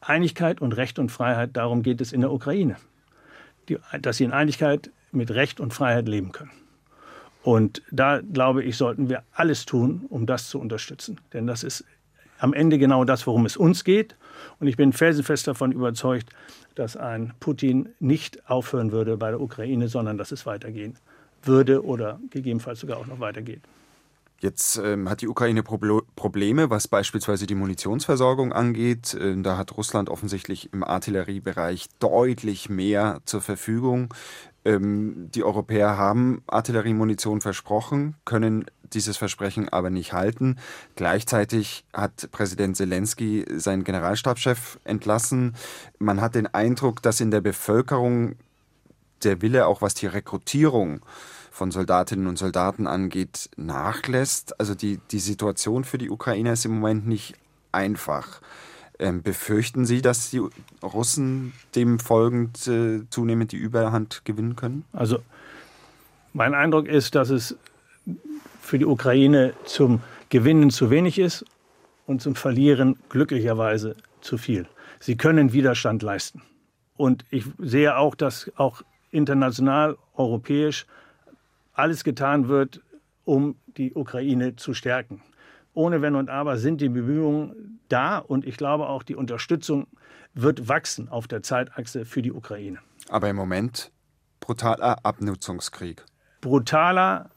Einigkeit 0.00 0.60
und 0.60 0.76
Recht 0.76 0.98
und 0.98 1.10
Freiheit, 1.10 1.56
darum 1.56 1.82
geht 1.82 2.00
es 2.00 2.12
in 2.12 2.20
der 2.20 2.32
Ukraine. 2.32 2.76
Die, 3.68 3.78
dass 4.00 4.16
sie 4.18 4.24
in 4.24 4.32
Einigkeit 4.32 4.90
mit 5.12 5.30
Recht 5.30 5.60
und 5.60 5.74
Freiheit 5.74 6.08
leben 6.08 6.32
können. 6.32 6.52
Und 7.42 7.82
da, 7.90 8.20
glaube 8.20 8.62
ich, 8.62 8.76
sollten 8.76 9.08
wir 9.08 9.22
alles 9.32 9.64
tun, 9.64 10.04
um 10.08 10.26
das 10.26 10.48
zu 10.48 10.60
unterstützen. 10.60 11.20
Denn 11.32 11.46
das 11.46 11.64
ist 11.64 11.84
am 12.38 12.52
Ende 12.52 12.78
genau 12.78 13.04
das, 13.04 13.26
worum 13.26 13.46
es 13.46 13.56
uns 13.56 13.84
geht. 13.84 14.16
Und 14.60 14.66
ich 14.66 14.76
bin 14.76 14.92
felsenfest 14.92 15.46
davon 15.46 15.72
überzeugt, 15.72 16.30
dass 16.74 16.96
ein 16.96 17.32
Putin 17.40 17.88
nicht 18.00 18.48
aufhören 18.48 18.92
würde 18.92 19.16
bei 19.16 19.30
der 19.30 19.40
Ukraine, 19.40 19.88
sondern 19.88 20.18
dass 20.18 20.32
es 20.32 20.46
weitergehen 20.46 20.94
würde 21.42 21.84
oder 21.84 22.20
gegebenenfalls 22.30 22.80
sogar 22.80 22.98
auch 22.98 23.06
noch 23.06 23.20
weitergeht. 23.20 23.62
Jetzt 24.40 24.76
ähm, 24.76 25.10
hat 25.10 25.20
die 25.20 25.26
Ukraine 25.26 25.64
Pro 25.64 26.02
Probleme, 26.14 26.70
was 26.70 26.86
beispielsweise 26.86 27.48
die 27.48 27.56
Munitionsversorgung 27.56 28.52
angeht. 28.52 29.16
Ähm, 29.20 29.42
da 29.42 29.56
hat 29.56 29.76
Russland 29.76 30.08
offensichtlich 30.08 30.72
im 30.72 30.84
Artilleriebereich 30.84 31.88
deutlich 31.98 32.68
mehr 32.68 33.18
zur 33.24 33.40
Verfügung. 33.40 34.14
Ähm, 34.64 35.28
die 35.34 35.42
Europäer 35.42 35.96
haben 35.96 36.42
Artilleriemunition 36.46 37.40
versprochen, 37.40 38.14
können 38.24 38.66
dieses 38.94 39.16
Versprechen 39.16 39.68
aber 39.68 39.90
nicht 39.90 40.12
halten. 40.12 40.56
Gleichzeitig 40.96 41.84
hat 41.92 42.30
Präsident 42.30 42.76
Zelensky 42.76 43.44
seinen 43.56 43.84
Generalstabschef 43.84 44.78
entlassen. 44.84 45.54
Man 45.98 46.20
hat 46.20 46.34
den 46.34 46.46
Eindruck, 46.46 47.02
dass 47.02 47.20
in 47.20 47.30
der 47.30 47.40
Bevölkerung 47.40 48.36
der 49.24 49.42
Wille, 49.42 49.66
auch 49.66 49.82
was 49.82 49.94
die 49.94 50.06
Rekrutierung 50.06 51.00
von 51.50 51.70
Soldatinnen 51.70 52.26
und 52.26 52.38
Soldaten 52.38 52.86
angeht, 52.86 53.50
nachlässt. 53.56 54.58
Also 54.60 54.74
die, 54.74 55.00
die 55.10 55.18
Situation 55.18 55.84
für 55.84 55.98
die 55.98 56.10
Ukrainer 56.10 56.52
ist 56.52 56.64
im 56.64 56.78
Moment 56.78 57.06
nicht 57.06 57.34
einfach. 57.72 58.40
Ähm, 59.00 59.22
befürchten 59.22 59.84
Sie, 59.84 60.02
dass 60.02 60.30
die 60.30 60.42
Russen 60.82 61.52
dem 61.74 61.98
folgend 62.00 62.66
äh, 62.66 63.02
zunehmend 63.10 63.52
die 63.52 63.56
Überhand 63.56 64.24
gewinnen 64.24 64.56
können? 64.56 64.84
Also 64.92 65.18
mein 66.32 66.54
Eindruck 66.54 66.86
ist, 66.86 67.14
dass 67.14 67.30
es 67.30 67.56
für 68.68 68.78
die 68.78 68.84
Ukraine 68.84 69.54
zum 69.64 70.02
Gewinnen 70.28 70.68
zu 70.70 70.90
wenig 70.90 71.18
ist 71.18 71.44
und 72.06 72.20
zum 72.20 72.34
Verlieren 72.34 72.98
glücklicherweise 73.08 73.96
zu 74.20 74.36
viel. 74.36 74.66
Sie 75.00 75.16
können 75.16 75.54
Widerstand 75.54 76.02
leisten. 76.02 76.42
Und 76.98 77.24
ich 77.30 77.44
sehe 77.58 77.96
auch, 77.96 78.14
dass 78.14 78.50
auch 78.56 78.82
international, 79.10 79.96
europäisch 80.14 80.86
alles 81.72 82.04
getan 82.04 82.48
wird, 82.48 82.82
um 83.24 83.56
die 83.78 83.94
Ukraine 83.94 84.56
zu 84.56 84.74
stärken. 84.74 85.22
Ohne 85.72 86.02
Wenn 86.02 86.14
und 86.14 86.28
Aber 86.28 86.58
sind 86.58 86.82
die 86.82 86.90
Bemühungen 86.90 87.80
da 87.88 88.18
und 88.18 88.44
ich 88.44 88.58
glaube 88.58 88.88
auch 88.88 89.02
die 89.02 89.14
Unterstützung 89.14 89.86
wird 90.34 90.68
wachsen 90.68 91.08
auf 91.08 91.26
der 91.26 91.42
Zeitachse 91.42 92.04
für 92.04 92.20
die 92.20 92.32
Ukraine. 92.32 92.80
Aber 93.08 93.30
im 93.30 93.36
Moment 93.36 93.90
brutaler 94.40 94.98
Abnutzungskrieg. 95.04 96.04
Brutaler, 96.42 97.30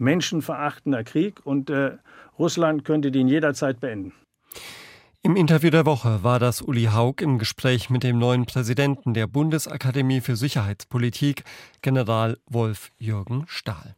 menschenverachtender 0.00 1.04
Krieg 1.04 1.44
und 1.44 1.70
äh, 1.70 1.98
Russland 2.38 2.84
könnte 2.84 3.10
den 3.10 3.28
jederzeit 3.28 3.80
beenden. 3.80 4.12
Im 5.22 5.36
Interview 5.36 5.68
der 5.68 5.84
Woche 5.84 6.22
war 6.22 6.38
das 6.38 6.62
Uli 6.62 6.84
Haug 6.84 7.16
im 7.20 7.38
Gespräch 7.38 7.90
mit 7.90 8.02
dem 8.02 8.18
neuen 8.18 8.46
Präsidenten 8.46 9.12
der 9.12 9.26
Bundesakademie 9.26 10.22
für 10.22 10.34
Sicherheitspolitik, 10.34 11.44
General 11.82 12.38
Wolf 12.46 12.90
Jürgen 12.98 13.44
Stahl. 13.46 13.96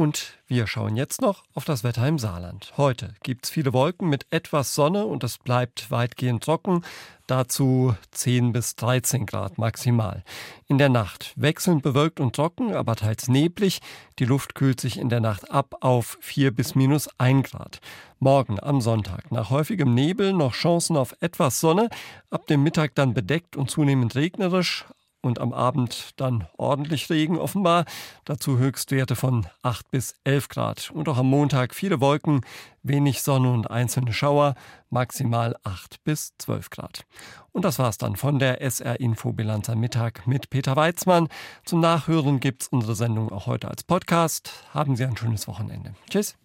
Und 0.00 0.38
wir 0.46 0.66
schauen 0.66 0.96
jetzt 0.96 1.20
noch 1.20 1.42
auf 1.52 1.66
das 1.66 1.84
Wetter 1.84 2.08
im 2.08 2.18
Saarland. 2.18 2.72
Heute 2.78 3.12
gibt 3.22 3.44
es 3.44 3.50
viele 3.50 3.74
Wolken 3.74 4.08
mit 4.08 4.24
etwas 4.30 4.74
Sonne 4.74 5.04
und 5.04 5.22
es 5.24 5.36
bleibt 5.36 5.90
weitgehend 5.90 6.42
trocken. 6.42 6.86
Dazu 7.26 7.94
10 8.10 8.54
bis 8.54 8.76
13 8.76 9.26
Grad 9.26 9.58
maximal. 9.58 10.24
In 10.68 10.78
der 10.78 10.88
Nacht 10.88 11.34
wechselnd 11.36 11.82
bewölkt 11.82 12.18
und 12.18 12.34
trocken, 12.34 12.72
aber 12.72 12.96
teils 12.96 13.28
neblig. 13.28 13.80
Die 14.18 14.24
Luft 14.24 14.54
kühlt 14.54 14.80
sich 14.80 14.98
in 14.98 15.10
der 15.10 15.20
Nacht 15.20 15.50
ab 15.50 15.76
auf 15.82 16.16
4 16.22 16.50
bis 16.50 16.74
minus 16.74 17.06
1 17.18 17.50
Grad. 17.50 17.80
Morgen 18.20 18.58
am 18.58 18.80
Sonntag 18.80 19.30
nach 19.30 19.50
häufigem 19.50 19.92
Nebel 19.92 20.32
noch 20.32 20.54
Chancen 20.54 20.96
auf 20.96 21.14
etwas 21.20 21.60
Sonne. 21.60 21.90
Ab 22.30 22.46
dem 22.46 22.62
Mittag 22.62 22.94
dann 22.94 23.12
bedeckt 23.12 23.54
und 23.54 23.70
zunehmend 23.70 24.14
regnerisch 24.14 24.86
und 25.22 25.38
am 25.38 25.52
Abend 25.52 26.12
dann 26.16 26.46
ordentlich 26.56 27.10
Regen 27.10 27.38
offenbar. 27.38 27.84
Dazu 28.24 28.58
Höchstwerte 28.58 29.16
von 29.16 29.46
8 29.62 29.90
bis 29.90 30.14
11 30.24 30.48
Grad. 30.48 30.90
Und 30.90 31.08
auch 31.08 31.18
am 31.18 31.26
Montag 31.26 31.74
viele 31.74 32.00
Wolken, 32.00 32.40
wenig 32.82 33.22
Sonne 33.22 33.52
und 33.52 33.70
einzelne 33.70 34.12
Schauer, 34.12 34.54
maximal 34.88 35.56
8 35.64 36.02
bis 36.04 36.32
12 36.38 36.70
Grad. 36.70 37.04
Und 37.52 37.64
das 37.64 37.78
war's 37.78 37.98
dann 37.98 38.16
von 38.16 38.38
der 38.38 38.60
SR 38.60 39.00
Info 39.00 39.32
Bilanz 39.32 39.68
am 39.68 39.80
Mittag 39.80 40.26
mit 40.26 40.50
Peter 40.50 40.76
Weizmann. 40.76 41.28
Zum 41.64 41.80
Nachhören 41.80 42.40
gibt's 42.40 42.68
unsere 42.68 42.94
Sendung 42.94 43.30
auch 43.30 43.46
heute 43.46 43.68
als 43.68 43.82
Podcast. 43.82 44.64
Haben 44.72 44.96
Sie 44.96 45.04
ein 45.04 45.16
schönes 45.16 45.48
Wochenende. 45.48 45.94
Tschüss. 46.08 46.39